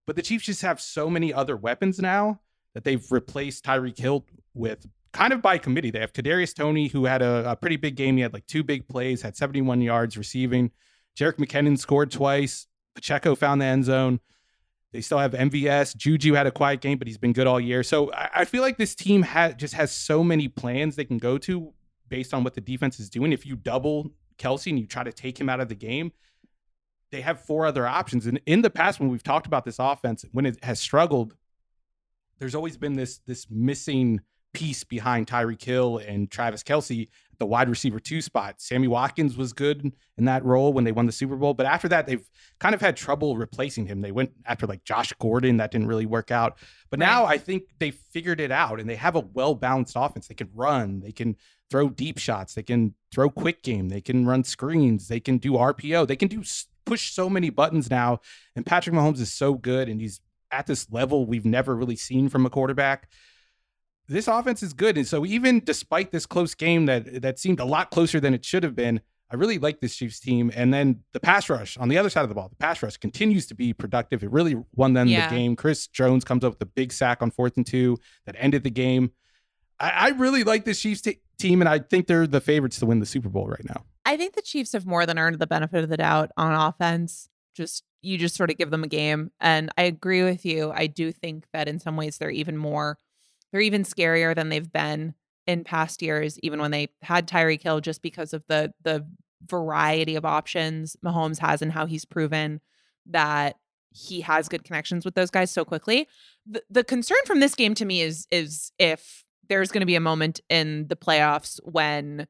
[0.05, 2.39] But the Chiefs just have so many other weapons now
[2.77, 4.23] that they've replaced Tyreek Hill
[4.53, 5.89] with kind of by committee.
[5.89, 8.17] They have Kadarius Toney, who had a, a pretty big game.
[8.17, 10.69] He had like two big plays, had 71 yards receiving.
[11.17, 12.67] Jerick McKinnon scored twice.
[12.93, 14.19] Pacheco found the end zone.
[14.93, 15.97] They still have MVS.
[15.97, 17.81] Juju had a quiet game, but he's been good all year.
[17.81, 21.17] So I, I feel like this team ha- just has so many plans they can
[21.17, 21.73] go to
[22.09, 23.33] based on what the defense is doing.
[23.33, 26.11] If you double Kelce and you try to take him out of the game,
[27.11, 28.27] they have four other options.
[28.27, 31.33] And in the past, when we've talked about this offense, when it has struggled,
[32.39, 34.21] there's always been this this missing
[34.53, 38.55] piece behind Tyreek Hill and Travis Kelce at the wide receiver two spot.
[38.59, 41.87] Sammy Watkins was good in that role when they won the Super Bowl, but after
[41.89, 42.27] that, they've
[42.59, 44.01] kind of had trouble replacing him.
[44.01, 46.57] They went after like Josh Gordon, that didn't really work out.
[46.89, 50.27] But now I think they figured it out and they have a well balanced offense.
[50.27, 51.35] They can run, they can
[51.69, 55.51] throw deep shots, they can throw quick game, they can run screens, they can do
[55.51, 56.41] RPO, they can do
[56.85, 58.21] push so many buttons now.
[58.55, 60.21] And Patrick Mahomes is so good and he's
[60.51, 63.09] at this level we've never really seen from a quarterback.
[64.07, 64.97] This offense is good.
[64.97, 68.45] And so even despite this close game that that seemed a lot closer than it
[68.45, 70.49] should have been, I really like this Chiefs team.
[70.55, 72.95] And then the pass rush on the other side of the ball, the pass rush
[72.95, 74.23] continues to be productive.
[74.23, 75.29] It really won them Yeah.
[75.29, 75.57] the game.
[75.57, 78.69] Chris Jones comes up with a big sack on fourth and two that ended the
[78.69, 79.11] game.
[79.79, 82.85] I, I really like this Chiefs t- team, and I think they're the favorites to
[82.85, 83.83] win the Super Bowl right now.
[84.05, 87.27] I think the Chiefs have more than earned the benefit of the doubt on offense.
[87.57, 89.31] Just you just sort of give them a game.
[89.41, 90.71] And I agree with you.
[90.71, 92.97] I do think that in some ways they're even more
[93.51, 95.13] they're even scarier than they've been
[95.45, 99.07] in past years, even when they had Tyreek Hill, just because of the the
[99.45, 102.59] variety of options Mahomes has and how he's proven
[103.05, 103.55] that
[103.91, 106.07] he has good connections with those guys so quickly.
[106.45, 109.95] The the concern from this game to me is is if there's going to be
[109.95, 112.27] a moment in the playoffs when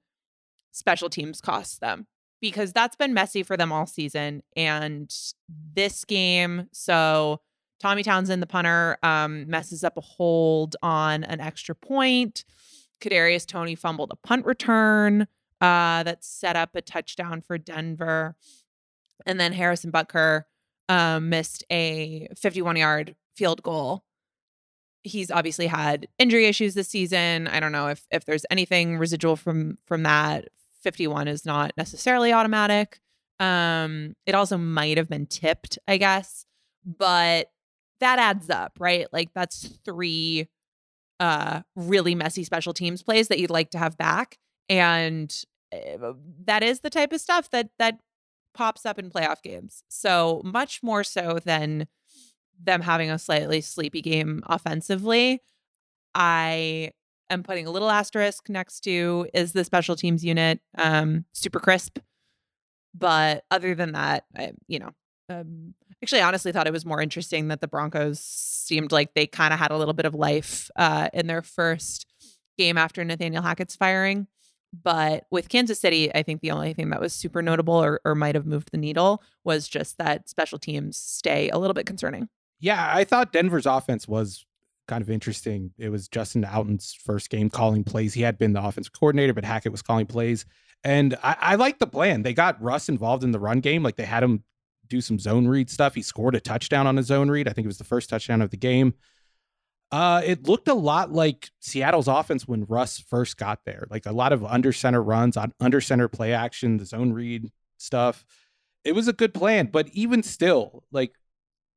[0.71, 2.05] special teams costs them
[2.41, 4.43] because that's been messy for them all season.
[4.55, 5.13] And
[5.73, 7.41] this game, so
[7.79, 12.43] Tommy Townsend, the punter, um, messes up a hold on an extra point.
[13.01, 15.27] Kadarius Toney fumbled a punt return
[15.61, 18.35] uh, that set up a touchdown for Denver.
[19.25, 20.43] And then Harrison Butker
[20.89, 24.03] um, missed a 51 yard field goal.
[25.03, 27.47] He's obviously had injury issues this season.
[27.47, 30.49] I don't know if if there's anything residual from from that.
[30.87, 33.01] 51 is not necessarily automatic.
[33.41, 36.45] Um, it also might have been tipped, I guess,
[36.85, 37.51] but
[37.99, 39.05] that adds up, right?
[39.11, 40.47] Like that's three
[41.19, 44.37] uh really messy special teams plays that you'd like to have back
[44.69, 46.13] and uh,
[46.45, 47.99] that is the type of stuff that that
[48.53, 49.83] pops up in playoff games.
[49.89, 51.87] So much more so than
[52.63, 55.41] them having a slightly sleepy game offensively.
[56.15, 56.91] I
[57.29, 61.99] am putting a little asterisk next to is the special teams unit um super crisp.
[62.93, 64.91] But other than that, I you know,
[65.29, 65.73] um
[66.03, 69.59] actually honestly thought it was more interesting that the Broncos seemed like they kind of
[69.59, 72.05] had a little bit of life uh in their first
[72.57, 74.27] game after Nathaniel Hackett's firing.
[74.73, 78.15] But with Kansas City, I think the only thing that was super notable or, or
[78.15, 82.27] might have moved the needle was just that special teams stay a little bit concerning.
[82.59, 84.45] Yeah, I thought Denver's offense was
[84.87, 85.71] kind of interesting.
[85.77, 88.13] It was Justin Outten's first game calling plays.
[88.13, 90.45] He had been the offensive coordinator, but Hackett was calling plays.
[90.83, 92.23] And I, I like the plan.
[92.23, 93.83] They got Russ involved in the run game.
[93.83, 94.43] Like they had him
[94.87, 95.95] do some zone read stuff.
[95.95, 97.47] He scored a touchdown on a zone read.
[97.47, 98.93] I think it was the first touchdown of the game.
[99.91, 103.87] Uh, it looked a lot like Seattle's offense when Russ first got there.
[103.89, 107.51] Like a lot of under center runs, on under center play action, the zone read
[107.77, 108.25] stuff.
[108.83, 111.13] It was a good plan, but even still, like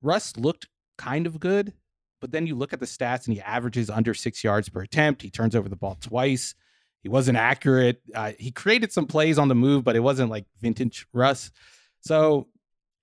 [0.03, 1.73] Russ looked kind of good.
[2.21, 5.23] But then you look at the stats and he averages under six yards per attempt.
[5.23, 6.55] He turns over the ball twice.
[7.03, 8.03] He wasn't accurate.
[8.15, 11.51] Uh, he created some plays on the move, but it wasn't like vintage Russ.
[12.01, 12.49] So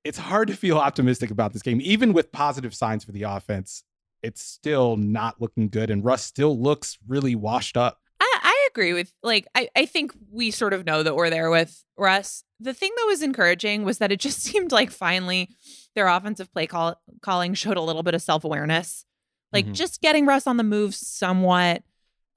[0.03, 3.84] it's hard to feel optimistic about this game, even with positive signs for the offense.
[4.24, 7.99] It's still not looking good, and Russ still looks really washed up.
[8.20, 11.49] I, I agree with like I, I think we sort of know that we're there
[11.49, 12.43] with Russ.
[12.60, 15.49] The thing that was encouraging was that it just seemed like finally
[15.95, 19.05] their offensive play call, calling showed a little bit of self awareness,
[19.53, 19.74] like Mhm.
[19.74, 21.84] just getting Russ on the move somewhat,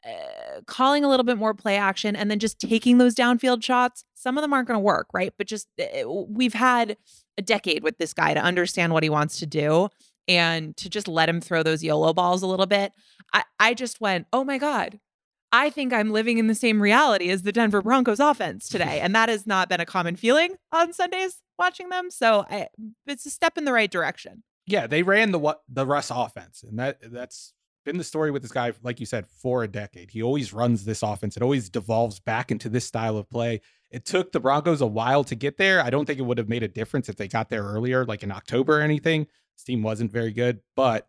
[0.06, 4.04] uh, calling a little bit more play action, and then just taking those downfield shots.
[4.14, 5.32] Some of them aren't going to work, right?
[5.36, 6.96] But just uh, we've had
[7.38, 9.88] a decade with this guy to understand what he wants to do
[10.28, 12.92] and to just let him throw those YOLO balls a little bit.
[13.32, 14.98] I, I just went, oh my God,
[15.52, 19.00] I think I'm living in the same reality as the Denver Broncos offense today.
[19.00, 22.10] And that has not been a common feeling on Sundays watching them.
[22.10, 22.68] So I,
[23.06, 24.44] it's a step in the right direction.
[24.66, 28.42] Yeah, they ran the what the Russ offense, and that that's been the story with
[28.42, 30.10] this guy, like you said, for a decade.
[30.10, 31.36] He always runs this offense.
[31.36, 33.62] It always devolves back into this style of play.
[33.90, 35.82] It took the Broncos a while to get there.
[35.82, 38.22] I don't think it would have made a difference if they got there earlier, like
[38.22, 39.26] in October or anything.
[39.56, 41.08] This team wasn't very good, but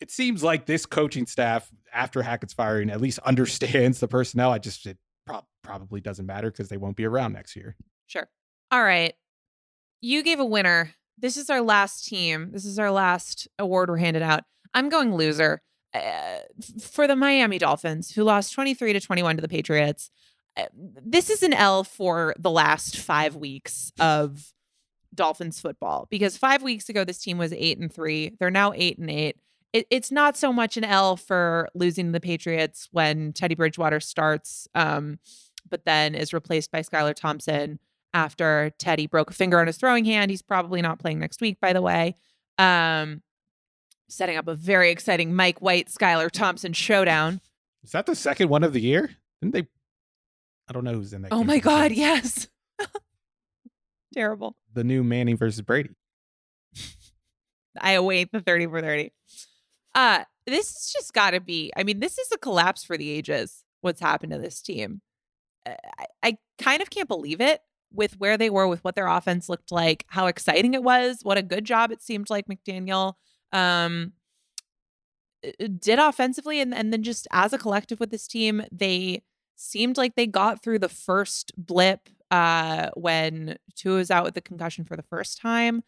[0.00, 4.52] it seems like this coaching staff, after Hackett's firing, at least understands the personnel.
[4.52, 7.76] I just it prob- probably doesn't matter because they won't be around next year.
[8.06, 8.28] Sure.
[8.70, 9.14] All right.
[10.00, 10.94] You gave a winner.
[11.18, 12.50] This is our last team.
[12.52, 14.44] This is our last award we're handed out.
[14.72, 15.62] I'm going loser.
[15.92, 16.38] Uh,
[16.80, 20.08] for the Miami Dolphins, who lost 23 to 21 to the Patriots.
[20.56, 24.52] Uh, this is an L for the last five weeks of
[25.12, 28.36] Dolphins football because five weeks ago this team was eight and three.
[28.38, 29.36] They're now eight and eight.
[29.72, 34.66] It, it's not so much an L for losing the Patriots when Teddy Bridgewater starts,
[34.74, 35.18] um,
[35.68, 37.78] but then is replaced by Skylar Thompson
[38.12, 40.30] after Teddy broke a finger on his throwing hand.
[40.30, 42.16] He's probably not playing next week, by the way.
[42.58, 43.22] Um,
[44.08, 47.40] setting up a very exciting Mike White Skylar Thompson showdown.
[47.84, 49.10] Is that the second one of the year?
[49.40, 49.68] Didn't they?
[50.68, 51.32] I don't know who's in that.
[51.32, 52.48] Oh my God, yes.
[54.14, 54.56] Terrible.
[54.72, 55.90] The new Manning versus Brady.
[57.80, 59.12] I await the 30 for 30.
[59.94, 63.10] Uh, this has just got to be, I mean, this is a collapse for the
[63.10, 65.00] ages, what's happened to this team.
[65.66, 67.60] Uh, I, I kind of can't believe it
[67.92, 71.38] with where they were, with what their offense looked like, how exciting it was, what
[71.38, 73.14] a good job it seemed like McDaniel
[73.52, 74.12] um,
[75.44, 76.60] uh, did offensively.
[76.60, 79.22] And, and then just as a collective with this team, they
[79.56, 84.40] seemed like they got through the first blip uh, when Tua was out with the
[84.40, 85.82] concussion for the first time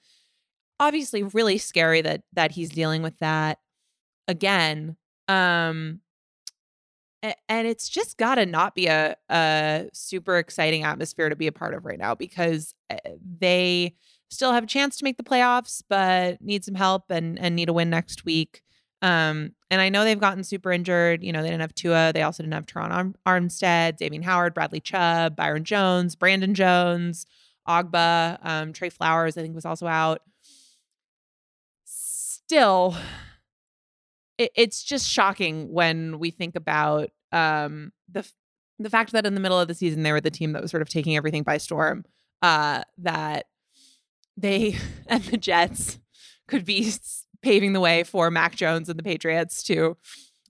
[0.81, 3.59] obviously really scary that that he's dealing with that
[4.29, 4.97] again
[5.29, 6.01] um
[7.49, 11.53] and it's just got to not be a a super exciting atmosphere to be a
[11.53, 12.97] part of right now because uh,
[13.39, 13.95] they
[14.29, 17.69] still have a chance to make the playoffs but need some help and and need
[17.69, 18.63] a win next week
[19.03, 22.23] um and I know they've gotten super injured you know they didn't have Tua they
[22.23, 27.27] also didn't have Terron Arm- Armstead Xavien Howard Bradley Chubb Byron Jones Brandon Jones
[27.69, 30.23] Ogbah um Trey Flowers I think was also out.
[31.85, 32.97] Still
[34.39, 38.29] it, it's just shocking when we think about um the
[38.79, 40.71] the fact that in the middle of the season they were the team that was
[40.71, 42.05] sort of taking everything by storm
[42.43, 43.47] uh that
[44.37, 44.77] they
[45.07, 45.99] and the Jets
[46.49, 46.93] could be
[47.43, 49.97] paving the way for Mac Jones and the Patriots to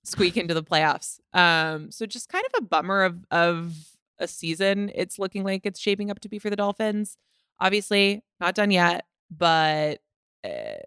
[0.05, 1.18] squeak into the playoffs.
[1.35, 3.74] Um so just kind of a bummer of of
[4.18, 7.16] a season it's looking like it's shaping up to be for the Dolphins.
[7.61, 10.01] Obviously, not done yet, but
[10.45, 10.83] uh,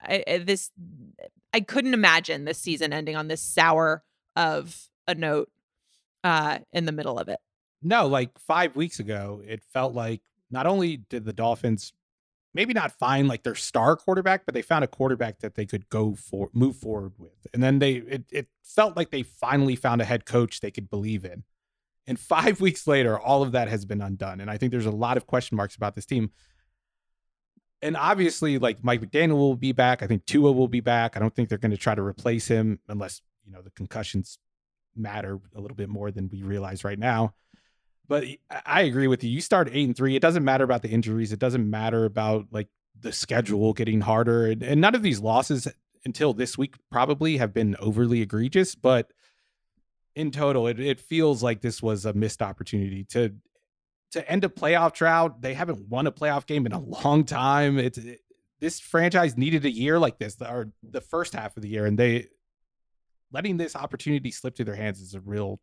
[0.00, 0.70] I, I- this
[1.56, 4.04] I couldn't imagine this season ending on this sour
[4.36, 5.50] of a note
[6.22, 7.38] uh in the middle of it.
[7.82, 11.94] No, like five weeks ago, it felt like not only did the Dolphins
[12.52, 15.88] maybe not find like their star quarterback, but they found a quarterback that they could
[15.88, 17.46] go for move forward with.
[17.54, 20.90] And then they it, it felt like they finally found a head coach they could
[20.90, 21.44] believe in.
[22.06, 24.42] And five weeks later, all of that has been undone.
[24.42, 26.32] And I think there's a lot of question marks about this team.
[27.82, 30.02] And obviously, like Mike McDaniel will be back.
[30.02, 31.16] I think Tua will be back.
[31.16, 34.38] I don't think they're going to try to replace him unless, you know, the concussions
[34.94, 37.34] matter a little bit more than we realize right now.
[38.08, 38.24] But
[38.64, 39.30] I- agree with you.
[39.30, 40.16] You start eight and three.
[40.16, 41.32] It doesn't matter about the injuries.
[41.32, 42.68] It doesn't matter about like
[42.98, 44.46] the schedule getting harder.
[44.46, 45.68] And, and none of these losses
[46.04, 49.12] until this week probably have been overly egregious, but
[50.14, 53.34] in total, it, it feels like this was a missed opportunity to
[54.12, 55.40] to end a playoff drought.
[55.42, 57.78] They haven't won a playoff game in a long time.
[57.78, 58.20] It's it,
[58.60, 61.98] this franchise needed a year like this, or the first half of the year, and
[61.98, 62.28] they
[63.32, 65.60] letting this opportunity slip through their hands is a real,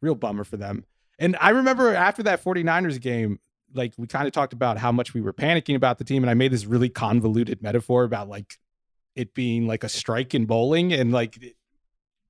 [0.00, 0.84] real bummer for them.
[1.18, 3.38] And I remember after that 49ers game,
[3.74, 6.30] like we kind of talked about how much we were panicking about the team, and
[6.30, 8.54] I made this really convoluted metaphor about like
[9.14, 11.38] it being like a strike in bowling, and like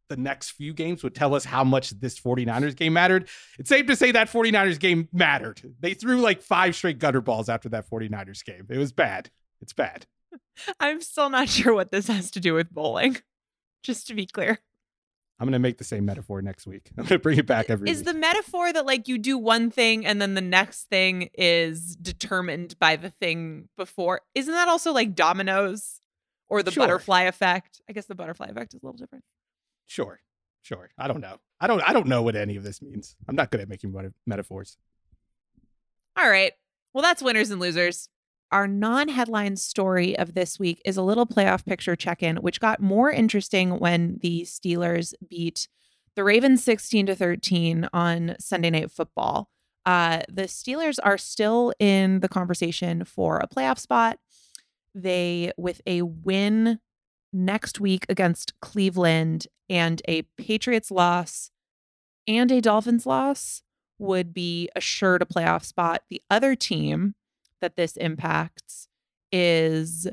[0.08, 3.28] the next few games would tell us how much this 49ers game mattered.
[3.58, 5.60] It's safe to say that 49ers game mattered.
[5.80, 8.66] They threw like five straight gutter balls after that 49ers game.
[8.70, 9.30] It was bad.
[9.60, 10.06] It's bad.
[10.80, 13.16] I'm still not sure what this has to do with bowling.
[13.82, 14.58] Just to be clear.
[15.38, 16.90] I'm gonna make the same metaphor next week.
[16.98, 17.90] I'm gonna bring it back every.
[17.90, 18.06] Is week.
[18.06, 22.78] the metaphor that like you do one thing and then the next thing is determined
[22.78, 24.22] by the thing before?
[24.34, 26.00] Isn't that also like dominoes
[26.48, 26.84] or the Sure.
[26.84, 27.82] butterfly effect?
[27.88, 29.24] I guess the butterfly effect is a little different.
[29.86, 30.20] Sure,
[30.62, 30.90] sure.
[30.98, 31.38] I don't know.
[31.60, 31.80] I don't.
[31.88, 33.16] I don't know what any of this means.
[33.28, 34.76] I'm not good at making meta- metaphors.
[36.16, 36.52] All right.
[36.92, 38.08] Well, that's winners and losers.
[38.52, 42.60] Our non headline story of this week is a little playoff picture check in, which
[42.60, 45.68] got more interesting when the Steelers beat
[46.14, 49.50] the Ravens 16 to 13 on Sunday Night Football.
[49.84, 54.18] Uh, the Steelers are still in the conversation for a playoff spot.
[54.94, 56.80] They, with a win
[57.36, 61.50] next week against Cleveland and a Patriots loss
[62.26, 63.62] and a Dolphins loss,
[63.98, 66.02] would be assured a playoff spot.
[66.10, 67.14] The other team
[67.60, 68.88] that this impacts
[69.32, 70.06] is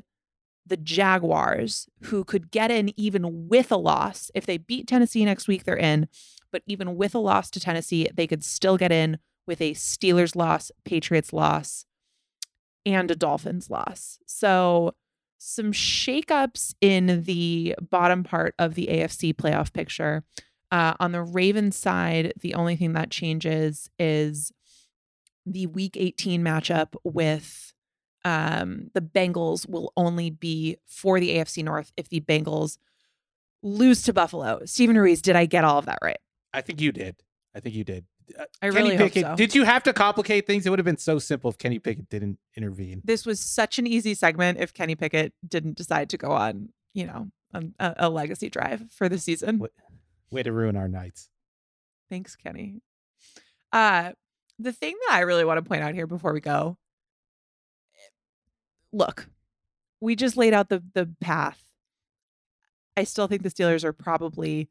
[0.66, 4.32] the Jaguars, who could get in even with a loss.
[4.34, 6.08] If they beat Tennessee next week, they're in.
[6.52, 10.36] But even with a loss to Tennessee, they could still get in with a Steelers
[10.36, 11.86] loss, Patriots loss,
[12.86, 14.20] and a Dolphins loss.
[14.26, 14.96] So
[15.44, 20.24] some shakeups in the bottom part of the AFC playoff picture.
[20.72, 24.52] Uh, on the Ravens side, the only thing that changes is
[25.46, 27.74] the Week 18 matchup with
[28.26, 32.78] um, the Bengals will only be for the AFC North if the Bengals
[33.62, 34.62] lose to Buffalo.
[34.66, 36.18] Steven Ruiz, did I get all of that right?
[36.54, 37.18] I think you did.
[37.54, 38.06] I think you did.
[38.62, 39.24] I Kenny really hope Pickett.
[39.24, 39.36] so.
[39.36, 40.66] Did you have to complicate things?
[40.66, 43.02] It would have been so simple if Kenny Pickett didn't intervene.
[43.04, 47.06] This was such an easy segment if Kenny Pickett didn't decide to go on, you
[47.06, 49.60] know, a, a legacy drive for the season.
[49.60, 49.72] What-
[50.32, 51.30] Way to ruin our nights.
[52.10, 52.82] Thanks, Kenny.
[53.72, 54.14] Uh,
[54.58, 56.78] the thing that I really want to point out here before we go
[58.92, 59.28] look,
[60.00, 61.60] we just laid out the the path.
[62.96, 64.70] I still think the Steelers are probably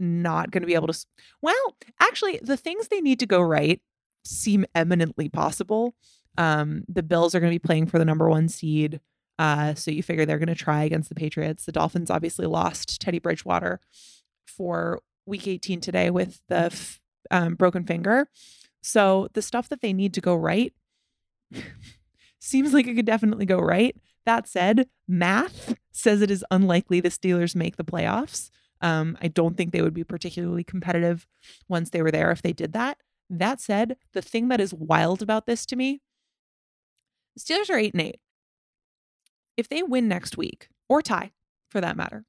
[0.00, 1.06] not going to be able to.
[1.42, 3.80] Well, actually, the things they need to go right
[4.24, 5.94] seem eminently possible.
[6.38, 9.00] Um, the Bills are going to be playing for the number one seed.
[9.38, 11.64] Uh, so you figure they're going to try against the Patriots.
[11.64, 13.80] The Dolphins obviously lost Teddy Bridgewater
[14.46, 18.28] for week 18 today with the f- um, broken finger.
[18.82, 20.72] So the stuff that they need to go right
[22.38, 23.96] seems like it could definitely go right.
[24.26, 28.50] That said, math says it is unlikely the Steelers make the playoffs.
[28.80, 31.26] Um, I don't think they would be particularly competitive
[31.68, 32.98] once they were there if they did that.
[33.28, 36.00] That said, the thing that is wild about this to me,
[37.36, 38.20] the Steelers are eight and eight.
[39.56, 41.32] If they win next week or tie,
[41.68, 42.24] for that matter,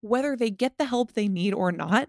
[0.00, 2.08] whether they get the help they need or not,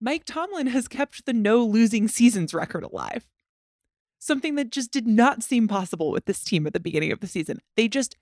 [0.00, 3.26] Mike Tomlin has kept the no losing seasons record alive.
[4.18, 7.26] Something that just did not seem possible with this team at the beginning of the
[7.26, 7.60] season.
[7.76, 8.16] They just,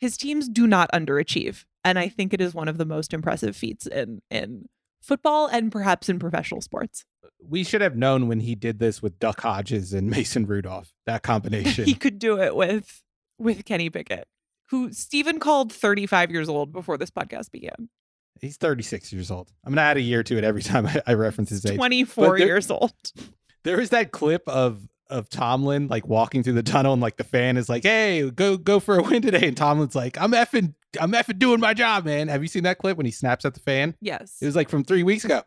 [0.00, 1.64] his teams do not underachieve.
[1.84, 2.14] And I mm-hmm.
[2.14, 4.68] think it is one of the most impressive feats in, in
[5.02, 7.04] football and perhaps in professional sports.
[7.24, 10.92] Uh, we should have known when he did this with Duck Hodges and Mason Rudolph.
[11.06, 11.84] That combination.
[11.84, 13.02] he could do it with
[13.38, 14.26] with Kenny Pickett,
[14.68, 17.88] who Steven called 35 years old before this podcast began.
[18.40, 19.50] He's 36 years old.
[19.64, 21.76] I'm gonna add a year to it every time I, I reference his age.
[21.76, 22.92] 24 there- years old.
[23.62, 27.24] There is that clip of of Tomlin like walking through the tunnel and like the
[27.24, 30.74] fan is like, "Hey, go go for a win today," and Tomlin's like, "I'm effing
[31.00, 33.54] I'm effing doing my job, man." Have you seen that clip when he snaps at
[33.54, 33.94] the fan?
[34.00, 34.36] Yes.
[34.40, 35.42] It was like from three weeks ago.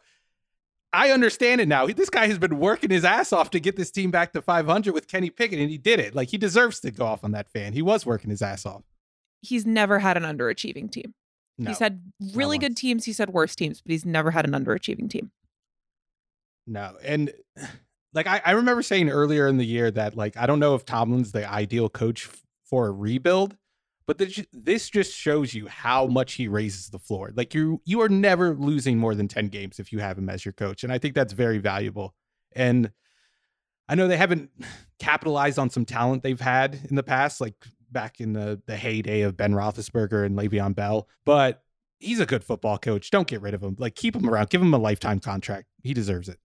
[0.95, 1.87] I understand it now.
[1.87, 4.93] This guy has been working his ass off to get this team back to 500
[4.93, 6.13] with Kenny Pickett, and he did it.
[6.13, 7.73] Like he deserves to go off on that fan.
[7.73, 8.83] He was working his ass off.
[9.41, 11.15] he's never had an underachieving team.
[11.57, 12.01] No, He's had
[12.33, 13.05] really good teams.
[13.05, 15.31] He's had worse teams, but he's never had an underachieving team.
[16.67, 17.31] no, and
[18.13, 20.85] like I, I remember saying earlier in the year that like I don't know if
[20.85, 22.29] Tomlin's the ideal coach
[22.63, 23.57] for a rebuild,
[24.05, 27.31] but this, this just shows you how much he raises the floor.
[27.35, 30.45] Like you you are never losing more than 10 games if you have him as
[30.45, 32.13] your coach, and I think that's very valuable.
[32.55, 32.91] And
[33.89, 34.51] I know they haven't
[34.99, 37.55] capitalized on some talent they've had in the past, like
[37.91, 41.63] back in the the heyday of Ben Roethlisberger and Le'Veon Bell, but
[41.99, 43.09] he's a good football coach.
[43.09, 43.75] Don't get rid of him.
[43.79, 44.49] Like keep him around.
[44.49, 45.67] Give him a lifetime contract.
[45.81, 46.37] He deserves it.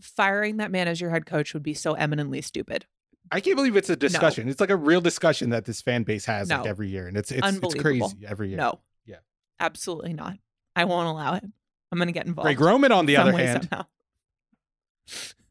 [0.00, 2.86] Firing that man as your head coach would be so eminently stupid.
[3.32, 4.48] I can't believe it's a discussion.
[4.48, 7.30] It's like a real discussion that this fan base has like every year, and it's
[7.30, 8.58] it's it's crazy every year.
[8.58, 8.80] No.
[9.06, 9.16] Yeah.
[9.58, 10.36] Absolutely not.
[10.76, 11.44] I won't allow it.
[11.90, 12.46] I'm going to get involved.
[12.46, 13.86] Greg Roman, on the other way, hand, somehow.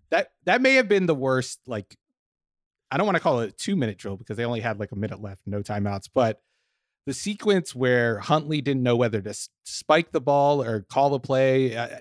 [0.10, 1.60] that that may have been the worst.
[1.65, 1.98] Like,
[2.91, 4.91] I don't want to call it a two minute drill because they only had like
[4.91, 6.10] a minute left, no timeouts.
[6.14, 6.41] But
[7.06, 9.34] the sequence where Huntley didn't know whether to
[9.64, 11.99] spike the ball or call a play, uh,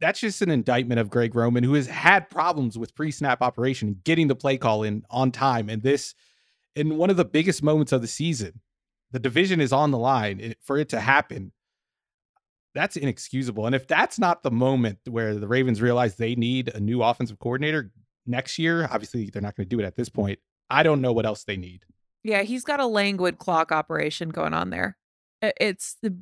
[0.00, 4.00] that's just an indictment of Greg Roman, who has had problems with pre snap operation
[4.04, 5.68] getting the play call in on time.
[5.68, 6.14] And this,
[6.76, 8.60] in one of the biggest moments of the season,
[9.10, 11.52] the division is on the line for it to happen.
[12.74, 13.66] That's inexcusable.
[13.66, 17.38] And if that's not the moment where the Ravens realize they need a new offensive
[17.38, 17.90] coordinator
[18.26, 20.38] next year, obviously they're not going to do it at this point.
[20.70, 21.84] I don't know what else they need.
[22.22, 24.96] Yeah, he's got a languid clock operation going on there.
[25.40, 26.16] It's the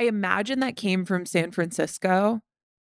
[0.00, 2.40] I imagine that came from San Francisco,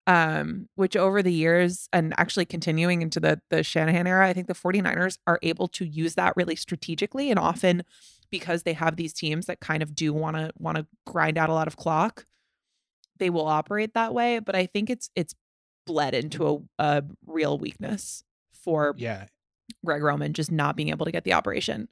[0.08, 4.48] um, which over the years and actually continuing into the the Shanahan era, I think
[4.48, 7.84] the 49ers are able to use that really strategically and often
[8.30, 11.50] because they have these teams that kind of do want to want to grind out
[11.50, 12.26] a lot of clock,
[13.18, 15.34] they will operate that way, but I think it's it's
[15.86, 19.26] bled into a, a real weakness for Yeah.
[19.84, 21.88] Greg Roman just not being able to get the operation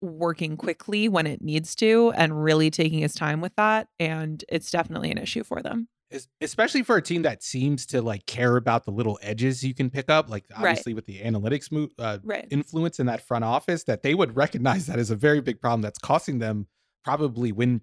[0.00, 3.88] working quickly when it needs to and really taking his time with that.
[4.00, 5.88] And it's definitely an issue for them.
[6.12, 9.74] Es- Especially for a team that seems to like care about the little edges you
[9.74, 10.58] can pick up, like Right.
[10.70, 12.46] obviously with the analytics move, uh, Right.
[12.50, 15.80] influence in that front office, that they would recognize that as a very big problem
[15.82, 16.66] that's costing them
[17.04, 17.80] probably win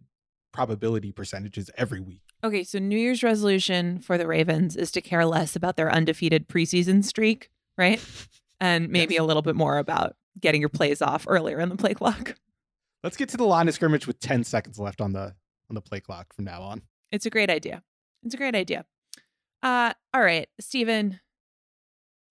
[0.53, 2.21] probability percentages every week.
[2.43, 6.47] Okay, so New Year's resolution for the Ravens is to care less about their undefeated
[6.47, 8.03] preseason streak, right?
[8.59, 9.21] And maybe Yes.
[9.21, 12.35] a little bit more about getting your plays off earlier in the play clock.
[13.03, 15.35] Let's get to the line of scrimmage with 10 seconds left on the
[15.69, 16.81] on the play clock from now on.
[17.11, 17.83] It's a great idea.
[18.23, 18.85] It's a great idea.
[19.61, 21.19] Uh, all right, Steven.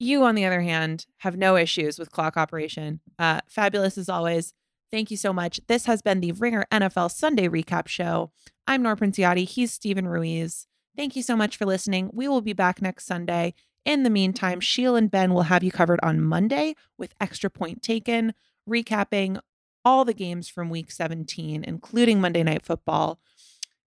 [0.00, 3.00] You, on the other hand, have no issues with clock operation.
[3.18, 4.54] Uh, fabulous as always.
[4.90, 5.60] Thank you so much.
[5.66, 8.30] This has been the Ringer NFL Sunday Recap Show.
[8.66, 9.46] I'm Nor Princiotti.
[9.46, 10.66] He's Steven Ruiz.
[10.96, 12.10] Thank you so much for listening.
[12.12, 13.54] We will be back next Sunday.
[13.84, 17.82] In the meantime, Sheil and Ben will have you covered on Monday with Extra Point
[17.82, 18.34] Taken,
[18.68, 19.40] recapping
[19.84, 23.18] all the games from week 17, including Monday Night Football,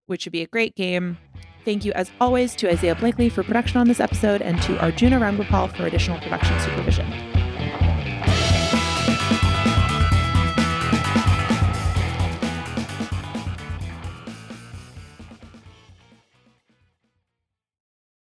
[0.06, 1.18] which should be a great game.
[1.64, 5.20] Thank you, as always, to Isaiah Blakely for production on this episode and to Arjuna
[5.20, 7.31] Ramgopal for additional production supervision.